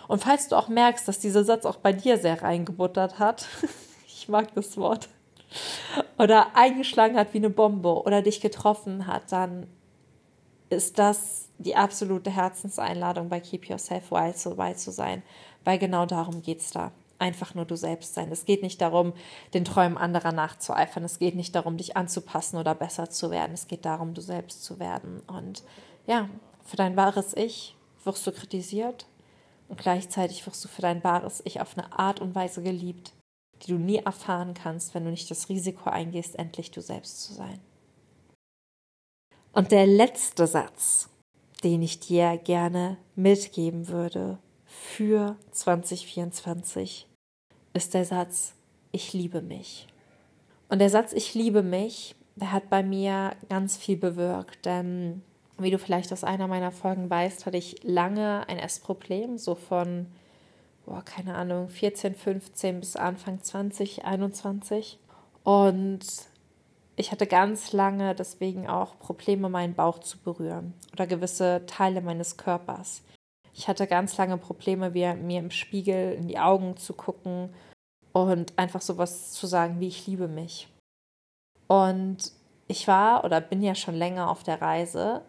Und 0.09 0.23
falls 0.23 0.49
du 0.49 0.57
auch 0.57 0.69
merkst, 0.69 1.07
dass 1.09 1.19
dieser 1.19 1.45
Satz 1.45 1.67
auch 1.67 1.77
bei 1.77 1.93
dir 1.93 2.17
sehr 2.17 2.41
reingebuttert 2.41 3.19
hat, 3.19 3.49
ich 4.07 4.31
mag 4.31 4.55
das 4.55 4.79
Wort, 4.79 5.11
oder 6.17 6.57
eingeschlagen 6.57 7.17
hat 7.17 7.35
wie 7.35 7.39
eine 7.39 7.51
Bombe 7.51 8.03
oder 8.03 8.23
dich 8.23 8.41
getroffen 8.41 9.07
hat, 9.07 9.31
dann 9.31 9.67
ist 10.71 10.99
das 10.99 11.49
die 11.59 11.77
absolute 11.77 12.31
Herzenseinladung 12.31 13.29
bei 13.29 13.41
Keep 13.41 13.67
Yourself 13.67 14.11
Wild 14.11 14.39
so 14.39 14.57
weit 14.57 14.79
zu 14.79 14.93
sein, 14.93 15.23
weil 15.65 15.79
genau 15.79 16.07
darum 16.07 16.41
geht 16.43 16.61
es 16.61 16.71
da. 16.71 16.93
Einfach 17.19 17.55
nur 17.55 17.67
du 17.67 17.77
selbst 17.77 18.15
sein. 18.15 18.33
Es 18.33 18.47
geht 18.47 18.63
nicht 18.63 18.81
darum, 18.81 19.13
den 19.53 19.67
Träumen 19.67 19.99
anderer 19.99 20.33
nachzueifern. 20.33 21.05
Es 21.05 21.19
geht 21.19 21.35
nicht 21.35 21.55
darum, 21.55 21.77
dich 21.77 21.95
anzupassen 21.95 22.57
oder 22.57 22.75
besser 22.75 23.11
zu 23.11 23.31
werden. 23.31 23.53
Es 23.53 23.69
geht 23.69 23.85
darum, 23.85 24.15
du 24.15 24.23
selbst 24.23 24.65
zu 24.65 24.79
werden. 24.79 25.21
Und 25.27 25.63
ja, 26.07 26.31
für 26.65 26.77
dein 26.77 26.97
wahres 26.97 27.37
Ich 27.37 27.77
wirst 28.05 28.27
du 28.27 28.33
kritisiert 28.33 29.07
und 29.69 29.79
gleichzeitig 29.79 30.47
wirst 30.47 30.65
du 30.65 30.69
für 30.69 30.81
dein 30.81 31.05
wahres 31.05 31.43
Ich 31.45 31.61
auf 31.61 31.77
eine 31.77 31.99
Art 31.99 32.21
und 32.21 32.35
Weise 32.35 32.63
geliebt, 32.63 33.13
die 33.63 33.73
du 33.73 33.79
nie 33.79 33.99
erfahren 33.99 34.55
kannst, 34.55 34.95
wenn 34.95 35.05
du 35.05 35.11
nicht 35.11 35.31
das 35.31 35.51
Risiko 35.51 35.91
eingehst, 35.91 36.39
endlich 36.39 36.71
du 36.71 36.81
selbst 36.81 37.23
zu 37.23 37.35
sein. 37.35 37.61
Und 39.53 39.73
der 39.73 39.87
letzte 39.87 40.47
Satz, 40.47 41.09
den 41.65 41.83
ich 41.83 42.01
dir 42.01 42.39
gerne 42.39 42.97
mitgeben 43.17 43.89
würde 43.89 44.39
für 44.67 45.37
2024, 45.51 47.09
ist 47.73 47.95
der 47.95 48.05
Satz, 48.05 48.55
ich 48.93 49.13
liebe 49.13 49.43
mich. 49.43 49.89
Und 50.69 50.79
der 50.79 50.91
Satz, 50.91 51.13
ich 51.13 51.35
liebe 51.35 51.63
mich, 51.63 52.15
der 52.37 52.53
hat 52.53 52.71
bei 52.71 52.83
mir 52.83 53.33
ganz 53.49 53.77
viel 53.77 53.97
bewirkt, 53.97 54.65
denn 54.67 55.23
wie 55.59 55.71
du 55.71 55.79
vielleicht 55.79 56.13
aus 56.13 56.25
einer 56.25 56.47
meiner 56.47 56.73
Folgen 56.73 57.11
weißt, 57.11 57.45
hatte 57.45 57.59
ich 57.59 57.83
lange 57.83 58.49
ein 58.49 58.59
Essproblem, 58.59 59.37
so 59.37 59.55
von, 59.55 60.07
boah, 60.87 61.03
keine 61.05 61.35
Ahnung, 61.35 61.69
14, 61.69 62.15
15 62.15 62.81
bis 62.81 62.97
Anfang 62.97 63.43
20, 63.43 64.05
21. 64.05 64.99
Und 65.43 66.07
ich 66.97 67.13
hatte 67.13 67.27
ganz 67.27 67.73
lange 67.73 68.15
deswegen 68.15 68.69
auch 68.69 68.99
Probleme, 68.99 69.49
meinen 69.49 69.75
Bauch 69.75 70.01
zu 70.01 70.19
berühren 70.19 70.75
oder 70.93 71.07
gewisse 71.07 71.65
Teile 71.67 72.01
meines 72.01 72.37
Körpers. 72.37 73.03
Ich 73.55 73.69
hatte 73.69 73.87
ganz 73.87 74.17
lange 74.17 74.39
Probleme, 74.39 74.91
mir 74.91 75.39
im 75.39 75.51
Spiegel 75.51 76.13
in 76.13 76.29
die 76.29 76.39
Augen 76.39 76.77
zu 76.77 76.93
gucken 76.93 77.53
und 78.13 78.59
einfach 78.59 78.81
sowas 78.81 79.33
zu 79.33 79.47
sagen, 79.47 79.81
wie 79.81 79.89
ich 79.89 80.07
liebe 80.07 80.29
mich. 80.29 80.69
Und 81.67 82.33
ich 82.69 82.87
war 82.87 83.25
oder 83.25 83.41
bin 83.41 83.63
ja 83.63 83.75
schon 83.75 83.95
länger 83.95 84.31
auf 84.31 84.43
der 84.43 84.61
Reise 84.61 85.23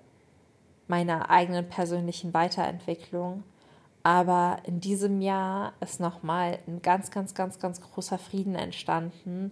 meiner 0.88 1.30
eigenen 1.30 1.70
persönlichen 1.70 2.34
Weiterentwicklung. 2.34 3.44
Aber 4.04 4.58
in 4.64 4.80
diesem 4.80 5.22
Jahr 5.22 5.74
ist 5.80 6.00
nochmal 6.00 6.60
ein 6.68 6.82
ganz, 6.82 7.12
ganz, 7.12 7.34
ganz, 7.34 7.60
ganz 7.60 7.82
großer 7.82 8.18
Frieden 8.18 8.56
entstanden 8.56 9.52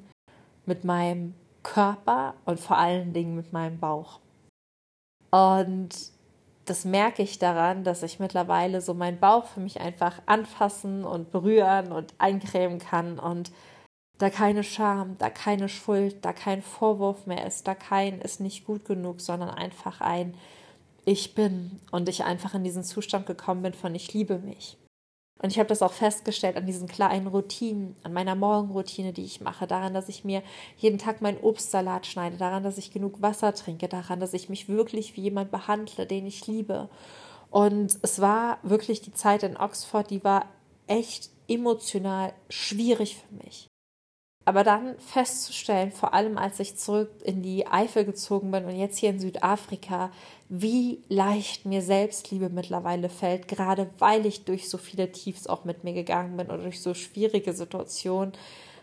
mit 0.65 0.84
meinem 0.84 1.34
Körper 1.63 2.34
und 2.45 2.60
vor 2.60 2.78
allen 2.78 3.13
Dingen 3.13 3.36
mit 3.36 3.54
meinem 3.54 3.80
Bauch. 3.80 4.19
Und 5.32 5.89
das 6.65 6.86
merke 6.86 7.24
ich 7.24 7.39
daran, 7.39 7.84
dass 7.84 8.04
ich 8.04 8.19
mittlerweile 8.19 8.82
so 8.82 8.93
meinen 8.93 9.19
Bauch 9.19 9.45
für 9.45 9.60
mich 9.60 9.82
einfach 9.82 10.22
anfassen 10.26 11.04
und 11.04 11.32
berühren 11.32 11.91
und 11.91 12.13
eincremen 12.19 12.80
kann 12.80 13.17
und 13.19 13.52
da 14.19 14.30
keine 14.30 14.63
Scham, 14.63 15.17
da 15.17 15.30
keine 15.30 15.69
Schuld, 15.69 16.17
da 16.24 16.34
kein 16.34 16.62
Vorwurf 16.62 17.26
mehr 17.26 17.48
ist, 17.48 17.67
da 17.67 17.74
kein 17.74 18.19
ist 18.19 18.41
nicht 18.41 18.65
gut 18.65 18.86
genug, 18.86 19.22
sondern 19.22 19.50
einfach 19.50 20.02
ein 20.02 20.36
Ich 21.06 21.34
bin 21.34 21.80
und 21.91 22.10
ich 22.10 22.26
einfach 22.26 22.54
in 22.54 22.63
diesen 22.63 22.84
Zustand 22.84 23.26
gekommen 23.26 23.63
bin 23.63 23.74
von 23.74 23.95
ich 23.95 24.13
liebe 24.13 24.38
mich. 24.38 24.78
Und 25.41 25.52
ich 25.52 25.58
habe 25.58 25.69
das 25.69 25.82
auch 25.82 25.93
festgestellt 25.93 26.58
an 26.58 26.65
diesen 26.65 26.88
kleinen 26.88 27.28
Routinen, 27.28 27.95
an 28.04 28.12
meiner 28.12 28.36
Morgenroutine, 28.36 29.13
die 29.13 29.23
ich 29.23 29.39
mache, 29.39 29.67
daran, 29.67 29.93
dass 29.93 30.10
ich 30.10 30.25
mir 30.25 30.43
jeden 30.78 30.97
Tag 30.97 31.21
meinen 31.21 31.41
Obstsalat 31.41 32.06
schneide, 32.06 32.36
daran, 32.36 32.63
dass 32.63 32.78
ich 32.78 32.91
genug 32.91 33.21
Wasser 33.21 33.54
trinke, 33.54 33.88
daran, 33.88 34.19
dass 34.19 34.34
ich 34.34 34.49
mich 34.49 34.67
wirklich 34.67 35.15
wie 35.15 35.21
jemand 35.21 35.49
behandle, 35.49 36.06
den 36.06 36.25
ich 36.25 36.45
liebe. 36.45 36.89
Und 37.49 37.97
es 38.02 38.19
war 38.19 38.60
wirklich 38.63 39.02
die 39.02 39.13
Zeit 39.13 39.43
in 39.43 39.56
Oxford, 39.56 40.10
die 40.10 40.23
war 40.23 40.45
echt 40.88 41.30
emotional 41.47 42.34
schwierig 42.49 43.17
für 43.17 43.36
mich. 43.43 43.68
Aber 44.45 44.63
dann 44.63 44.97
festzustellen, 44.99 45.91
vor 45.91 46.13
allem 46.13 46.38
als 46.38 46.60
ich 46.60 46.75
zurück 46.75 47.12
in 47.23 47.43
die 47.43 47.67
Eifel 47.67 48.06
gezogen 48.06 48.49
bin 48.52 48.65
und 48.65 48.75
jetzt 48.75 48.97
hier 48.97 49.12
in 49.12 49.19
Südafrika, 49.19 50.12
wie 50.47 51.04
leicht 51.08 51.65
mir 51.65 51.82
Selbstliebe 51.82 52.49
mittlerweile 52.49 53.10
fällt, 53.10 53.47
gerade 53.47 53.89
weil 53.99 54.25
ich 54.25 54.45
durch 54.45 54.69
so 54.69 54.80
viele 54.80 55.12
Tiefs 55.12 55.45
auch 55.45 55.65
mit 55.65 55.84
mir 55.84 55.93
gegangen 55.93 56.36
bin 56.38 56.47
oder 56.47 56.63
durch 56.63 56.82
so 56.82 56.95
schwierige 56.95 57.54
Situationen, 57.54 58.34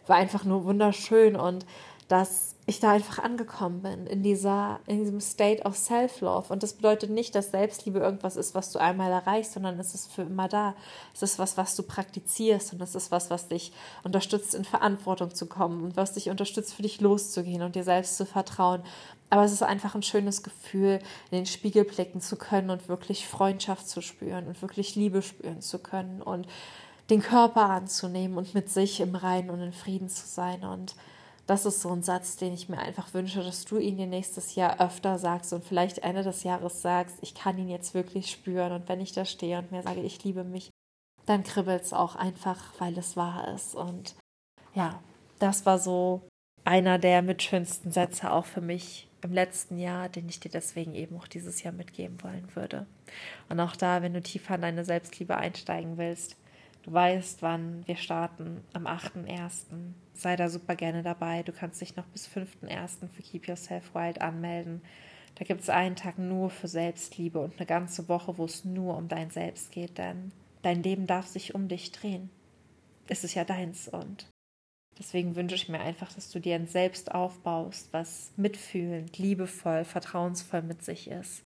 war 0.07 0.17
einfach 0.17 0.45
nur 0.45 0.65
wunderschön 0.65 1.35
und 1.35 1.67
dass 2.09 2.55
ich 2.67 2.79
da 2.79 2.93
einfach 2.93 3.21
angekommen 3.23 3.83
bin 3.83 4.07
in 4.07 4.23
dieser 4.23 4.81
in 4.87 4.99
diesem 4.99 5.21
State 5.21 5.63
of 5.63 5.77
Self-Love 5.77 6.53
und 6.53 6.63
das 6.63 6.75
bedeutet 6.75 7.11
nicht, 7.11 7.35
dass 7.35 7.51
Selbstliebe 7.51 7.99
irgendwas 7.99 8.37
ist, 8.37 8.55
was 8.55 8.73
du 8.73 8.79
einmal 8.79 9.11
erreichst, 9.11 9.53
sondern 9.53 9.79
es 9.79 9.95
ist 9.95 10.13
für 10.13 10.23
immer 10.23 10.49
da. 10.49 10.75
Es 11.15 11.23
ist 11.23 11.39
was, 11.39 11.57
was 11.57 11.75
du 11.75 11.83
praktizierst 11.83 12.73
und 12.73 12.81
es 12.81 12.95
ist 12.95 13.11
was, 13.11 13.31
was 13.31 13.49
dich 13.49 13.73
unterstützt 14.05 14.55
in 14.55 14.65
Verantwortung 14.65 15.35
zu 15.35 15.47
kommen 15.47 15.83
und 15.83 15.97
was 15.97 16.15
dich 16.15 16.31
unterstützt 16.31 16.75
für 16.75 16.83
dich 16.83 17.01
loszugehen 17.01 17.63
und 17.63 17.75
dir 17.75 17.85
selbst 17.85 18.17
zu 18.17 18.27
vertrauen. 18.27 18.83
Aber 19.29 19.45
es 19.45 19.53
ist 19.53 19.63
einfach 19.63 19.95
ein 19.97 20.05
schönes 20.05 20.45
Gefühl, 20.45 21.01
in 21.31 21.39
den 21.39 21.47
Spiegel 21.47 21.85
blicken 21.85 22.21
zu 22.21 22.37
können 22.37 22.71
und 22.71 22.89
wirklich 22.89 23.27
Freundschaft 23.27 23.89
zu 23.89 24.01
spüren 24.01 24.47
und 24.47 24.63
wirklich 24.63 24.95
Liebe 24.95 25.23
spüren 25.23 25.61
zu 25.61 25.81
können 25.81 26.23
und 26.23 26.47
den 27.11 27.23
Körper 27.23 27.71
anzunehmen 27.71 28.39
und 28.39 28.55
mit 28.55 28.71
sich 28.71 29.01
im 29.01 29.15
Reinen 29.15 29.51
und 29.51 29.61
in 29.61 29.73
Frieden 29.73 30.09
zu 30.09 30.27
sein 30.27 30.65
und 30.65 30.95
das 31.47 31.65
ist 31.65 31.81
so 31.81 31.91
ein 31.91 32.03
Satz, 32.03 32.37
den 32.37 32.53
ich 32.53 32.69
mir 32.69 32.79
einfach 32.79 33.15
wünsche, 33.15 33.43
dass 33.43 33.65
du 33.65 33.79
ihn 33.79 33.97
dir 33.97 34.07
nächstes 34.07 34.57
Jahr 34.57 34.81
öfter 34.81 35.19
sagst 35.19 35.53
und 35.53 35.65
vielleicht 35.65 35.99
Ende 35.99 36.25
des 36.25 36.43
Jahres 36.43 36.83
sagst, 36.83 37.17
ich 37.21 37.35
kann 37.35 37.57
ihn 37.57 37.69
jetzt 37.69 37.95
wirklich 37.95 38.31
spüren 38.31 38.73
und 38.73 38.89
wenn 38.89 39.01
ich 39.01 39.13
da 39.13 39.25
stehe 39.25 39.59
und 39.59 39.71
mir 39.71 39.83
sage, 39.83 40.01
ich 40.01 40.23
liebe 40.25 40.43
mich, 40.43 40.71
dann 41.25 41.45
kribbelt 41.45 41.83
es 41.83 41.93
auch 41.93 42.17
einfach, 42.17 42.73
weil 42.79 42.99
es 42.99 43.17
wahr 43.17 43.53
ist. 43.55 43.75
Und 43.75 44.17
ja, 44.75 45.01
das 45.39 45.67
war 45.67 45.79
so 45.79 46.23
einer 46.65 46.99
der 46.99 47.23
mitschönsten 47.23 47.93
Sätze 47.93 48.33
auch 48.33 48.45
für 48.45 48.61
mich 48.61 49.09
im 49.23 49.33
letzten 49.33 49.79
Jahr, 49.79 50.09
den 50.09 50.29
ich 50.29 50.41
dir 50.41 50.51
deswegen 50.51 50.95
eben 50.95 51.17
auch 51.17 51.29
dieses 51.29 51.63
Jahr 51.63 51.73
mitgeben 51.73 52.23
wollen 52.23 52.49
würde. 52.55 52.87
Und 53.49 53.61
auch 53.61 53.77
da, 53.77 54.03
wenn 54.03 54.15
du 54.15 54.23
tiefer 54.23 54.57
in 54.57 54.63
deine 54.63 54.85
Selbstliebe 54.85 55.37
einsteigen 55.37 55.97
willst, 55.97 56.37
Du 56.87 56.93
weißt, 56.93 57.43
wann 57.43 57.85
wir 57.89 57.97
starten, 57.97 58.63
am 58.73 58.87
8.1. 58.87 59.67
Sei 60.15 60.37
da 60.37 60.49
super 60.49 60.77
gerne 60.77 61.03
dabei. 61.03 61.43
Du 61.43 61.51
kannst 61.51 61.81
dich 61.81 61.97
noch 61.97 62.07
bis 62.07 62.29
5.1. 62.29 63.09
für 63.09 63.23
Keep 63.23 63.49
Yourself 63.49 63.93
Wild 63.93 64.21
anmelden. 64.21 64.83
Da 65.35 65.45
gibt 65.45 65.63
es 65.63 65.69
einen 65.69 65.97
Tag 65.97 66.17
nur 66.17 66.49
für 66.49 66.69
Selbstliebe 66.69 67.41
und 67.41 67.57
eine 67.57 67.67
ganze 67.67 68.09
Woche, 68.09 68.39
wo 68.39 68.45
es 68.45 68.65
nur 68.65 68.97
um 68.97 69.09
dein 69.09 69.31
Selbst 69.31 69.73
geht, 69.73 69.99
denn 69.99 70.31
dein 70.63 70.81
Leben 70.85 71.09
darf 71.09 71.27
sich 71.27 71.57
um 71.57 71.67
dich 71.67 71.91
drehen. 71.91 72.31
Es 73.09 73.25
ist 73.25 73.35
ja 73.35 73.45
deins 73.45 73.89
und 73.89 74.29
deswegen 74.97 75.35
wünsche 75.35 75.57
ich 75.57 75.69
mir 75.69 75.81
einfach, 75.81 76.13
dass 76.13 76.31
du 76.31 76.39
dir 76.39 76.55
ein 76.55 76.69
Selbst 76.69 77.13
aufbaust, 77.13 77.93
was 77.93 78.33
mitfühlend, 78.37 79.19
liebevoll, 79.19 79.85
vertrauensvoll 79.85 80.63
mit 80.63 80.85
sich 80.85 81.11
ist 81.11 81.46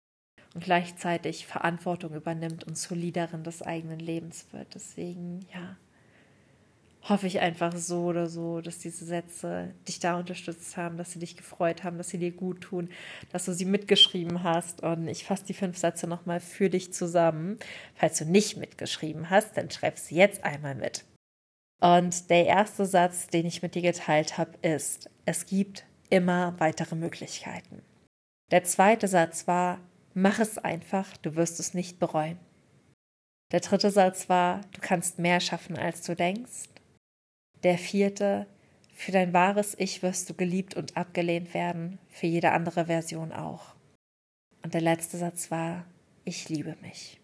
und 0.55 0.63
gleichzeitig 0.63 1.45
Verantwortung 1.45 2.15
übernimmt 2.15 2.63
und 2.63 2.89
Leaderin 2.89 3.43
des 3.43 3.61
eigenen 3.61 3.99
Lebens 3.99 4.47
wird. 4.51 4.73
Deswegen, 4.73 5.45
ja, 5.53 5.75
hoffe 7.07 7.27
ich 7.27 7.41
einfach 7.41 7.75
so 7.75 8.05
oder 8.05 8.27
so, 8.27 8.61
dass 8.61 8.79
diese 8.79 9.05
Sätze 9.05 9.73
dich 9.87 9.99
da 9.99 10.17
unterstützt 10.17 10.77
haben, 10.77 10.97
dass 10.97 11.11
sie 11.11 11.19
dich 11.19 11.35
gefreut 11.35 11.83
haben, 11.83 11.97
dass 11.97 12.09
sie 12.09 12.17
dir 12.17 12.31
gut 12.31 12.61
tun, 12.61 12.89
dass 13.31 13.45
du 13.45 13.53
sie 13.53 13.65
mitgeschrieben 13.65 14.43
hast. 14.43 14.81
Und 14.81 15.09
ich 15.09 15.25
fasse 15.25 15.45
die 15.45 15.53
fünf 15.53 15.77
Sätze 15.77 16.07
nochmal 16.07 16.39
für 16.39 16.69
dich 16.69 16.93
zusammen. 16.93 17.59
Falls 17.93 18.17
du 18.17 18.25
nicht 18.25 18.55
mitgeschrieben 18.57 19.29
hast, 19.29 19.57
dann 19.57 19.69
schreib 19.69 19.99
sie 19.99 20.15
jetzt 20.15 20.43
einmal 20.43 20.73
mit. 20.73 21.03
Und 21.81 22.29
der 22.29 22.45
erste 22.45 22.85
Satz, 22.85 23.27
den 23.27 23.45
ich 23.45 23.61
mit 23.61 23.75
dir 23.75 23.81
geteilt 23.81 24.37
habe, 24.37 24.57
ist, 24.61 25.09
es 25.25 25.45
gibt 25.45 25.85
immer 26.09 26.55
weitere 26.59 26.95
Möglichkeiten. 26.95 27.81
Der 28.51 28.63
zweite 28.63 29.09
Satz 29.09 29.47
war, 29.47 29.79
Mach 30.17 30.39
es 30.39 30.57
einfach, 30.57 31.17
du 31.17 31.35
wirst 31.35 31.59
es 31.59 31.73
nicht 31.73 31.99
bereuen. 31.99 32.39
Der 33.51 33.59
dritte 33.59 33.91
Satz 33.91 34.29
war, 34.29 34.61
du 34.71 34.79
kannst 34.79 35.19
mehr 35.19 35.41
schaffen, 35.41 35.77
als 35.77 36.03
du 36.03 36.15
denkst. 36.15 36.69
Der 37.63 37.77
vierte, 37.77 38.47
für 38.93 39.11
dein 39.11 39.33
wahres 39.33 39.75
Ich 39.77 40.03
wirst 40.03 40.29
du 40.29 40.33
geliebt 40.33 40.73
und 40.73 40.95
abgelehnt 40.95 41.53
werden, 41.53 41.99
für 42.07 42.27
jede 42.27 42.51
andere 42.51 42.85
Version 42.85 43.33
auch. 43.33 43.75
Und 44.63 44.73
der 44.73 44.81
letzte 44.81 45.17
Satz 45.17 45.51
war, 45.51 45.85
ich 46.23 46.47
liebe 46.47 46.77
mich. 46.81 47.19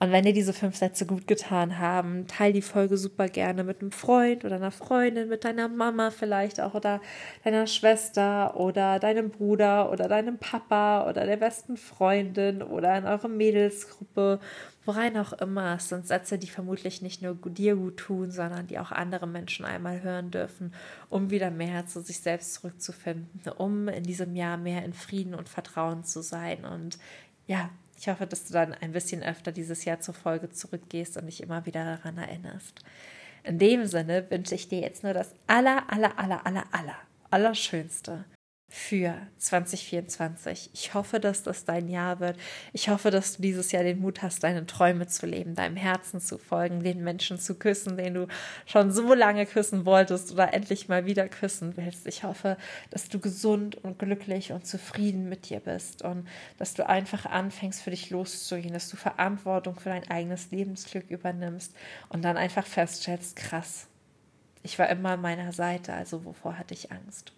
Und 0.00 0.12
wenn 0.12 0.24
dir 0.24 0.32
diese 0.32 0.52
fünf 0.52 0.76
Sätze 0.76 1.06
gut 1.06 1.26
getan 1.26 1.78
haben, 1.78 2.28
teil 2.28 2.52
die 2.52 2.62
Folge 2.62 2.96
super 2.96 3.28
gerne 3.28 3.64
mit 3.64 3.80
einem 3.80 3.90
Freund 3.90 4.44
oder 4.44 4.56
einer 4.56 4.70
Freundin, 4.70 5.28
mit 5.28 5.44
deiner 5.44 5.68
Mama 5.68 6.10
vielleicht 6.12 6.60
auch 6.60 6.74
oder 6.74 7.00
deiner 7.42 7.66
Schwester 7.66 8.56
oder 8.56 9.00
deinem 9.00 9.30
Bruder 9.30 9.90
oder 9.90 10.06
deinem 10.06 10.38
Papa 10.38 11.08
oder 11.08 11.26
der 11.26 11.36
besten 11.36 11.76
Freundin 11.76 12.62
oder 12.62 12.96
in 12.96 13.06
eurer 13.06 13.26
Mädelsgruppe, 13.26 14.38
worein 14.84 15.16
auch 15.16 15.32
immer. 15.32 15.74
Es 15.74 15.88
sind 15.88 16.06
Sätze, 16.06 16.38
die 16.38 16.46
vermutlich 16.46 17.02
nicht 17.02 17.20
nur 17.20 17.34
dir 17.34 17.74
gut 17.74 17.96
tun, 17.96 18.30
sondern 18.30 18.68
die 18.68 18.78
auch 18.78 18.92
andere 18.92 19.26
Menschen 19.26 19.64
einmal 19.64 20.02
hören 20.02 20.30
dürfen, 20.30 20.74
um 21.08 21.30
wieder 21.30 21.50
mehr 21.50 21.86
zu 21.86 22.02
sich 22.02 22.20
selbst 22.20 22.54
zurückzufinden, 22.54 23.40
um 23.56 23.88
in 23.88 24.04
diesem 24.04 24.36
Jahr 24.36 24.58
mehr 24.58 24.84
in 24.84 24.92
Frieden 24.92 25.34
und 25.34 25.48
Vertrauen 25.48 26.04
zu 26.04 26.22
sein 26.22 26.64
und 26.64 26.98
ja, 27.48 27.70
ich 27.98 28.08
hoffe, 28.08 28.26
dass 28.26 28.46
du 28.46 28.52
dann 28.52 28.74
ein 28.74 28.92
bisschen 28.92 29.22
öfter 29.22 29.50
dieses 29.50 29.84
Jahr 29.84 30.00
zur 30.00 30.14
Folge 30.14 30.50
zurückgehst 30.50 31.16
und 31.16 31.26
dich 31.26 31.42
immer 31.42 31.66
wieder 31.66 31.84
daran 31.84 32.16
erinnerst. 32.16 32.80
In 33.42 33.58
dem 33.58 33.86
Sinne 33.86 34.30
wünsche 34.30 34.54
ich 34.54 34.68
dir 34.68 34.80
jetzt 34.80 35.02
nur 35.02 35.14
das 35.14 35.34
aller, 35.46 35.90
aller, 35.90 36.18
aller, 36.18 36.46
aller, 36.46 36.64
aller, 36.70 36.96
allerschönste 37.30 38.24
für 38.70 39.14
2024. 39.38 40.70
Ich 40.74 40.92
hoffe, 40.92 41.20
dass 41.20 41.42
das 41.42 41.64
dein 41.64 41.88
Jahr 41.88 42.20
wird. 42.20 42.36
Ich 42.74 42.90
hoffe, 42.90 43.10
dass 43.10 43.36
du 43.36 43.42
dieses 43.42 43.72
Jahr 43.72 43.82
den 43.82 44.00
Mut 44.00 44.20
hast, 44.20 44.44
deine 44.44 44.66
Träume 44.66 45.06
zu 45.06 45.24
leben, 45.24 45.54
deinem 45.54 45.76
Herzen 45.76 46.20
zu 46.20 46.36
folgen, 46.36 46.82
den 46.82 47.02
Menschen 47.02 47.38
zu 47.38 47.54
küssen, 47.54 47.96
den 47.96 48.12
du 48.12 48.28
schon 48.66 48.92
so 48.92 49.14
lange 49.14 49.46
küssen 49.46 49.86
wolltest 49.86 50.32
oder 50.32 50.52
endlich 50.52 50.88
mal 50.88 51.06
wieder 51.06 51.28
küssen 51.28 51.76
willst. 51.76 52.06
Ich 52.06 52.24
hoffe, 52.24 52.58
dass 52.90 53.08
du 53.08 53.18
gesund 53.18 53.76
und 53.76 53.98
glücklich 53.98 54.52
und 54.52 54.66
zufrieden 54.66 55.30
mit 55.30 55.48
dir 55.48 55.60
bist 55.60 56.02
und 56.02 56.28
dass 56.58 56.74
du 56.74 56.86
einfach 56.86 57.24
anfängst, 57.24 57.80
für 57.80 57.90
dich 57.90 58.10
loszugehen, 58.10 58.74
dass 58.74 58.90
du 58.90 58.96
Verantwortung 58.98 59.80
für 59.80 59.88
dein 59.88 60.10
eigenes 60.10 60.50
Lebensglück 60.50 61.10
übernimmst 61.10 61.74
und 62.10 62.22
dann 62.22 62.36
einfach 62.36 62.66
feststellst, 62.66 63.34
krass, 63.34 63.86
ich 64.62 64.78
war 64.78 64.90
immer 64.90 65.10
an 65.10 65.22
meiner 65.22 65.52
Seite, 65.52 65.94
also 65.94 66.26
wovor 66.26 66.58
hatte 66.58 66.74
ich 66.74 66.92
Angst? 66.92 67.32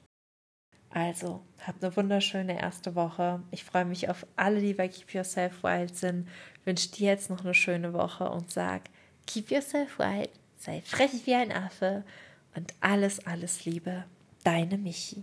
Also, 0.93 1.41
habt 1.65 1.85
eine 1.85 1.97
wunderschöne 1.97 2.61
erste 2.61 2.95
Woche. 2.97 3.43
Ich 3.53 3.65
freue 3.65 3.85
mich 3.85 4.09
auf 4.09 4.27
alle, 4.37 4.61
die 4.61 4.75
bei 4.75 4.89
Keep 4.89 5.15
Yourself 5.15 5.63
Wild 5.63 5.97
sind. 5.97 6.29
Wünsche 6.65 6.91
dir 6.91 7.09
jetzt 7.09 7.31
noch 7.31 7.45
eine 7.45 7.55
schöne 7.55 7.93
Woche 7.93 8.29
und 8.29 8.51
sag, 8.51 8.83
Keep 9.27 9.53
Yourself 9.53 9.99
Wild, 9.99 10.31
sei 10.57 10.83
frech 10.85 11.27
wie 11.27 11.35
ein 11.35 11.53
Affe 11.53 12.05
und 12.57 12.75
alles, 12.81 13.25
alles 13.25 13.65
Liebe. 13.65 14.05
Deine 14.43 14.79
Michi. 14.79 15.23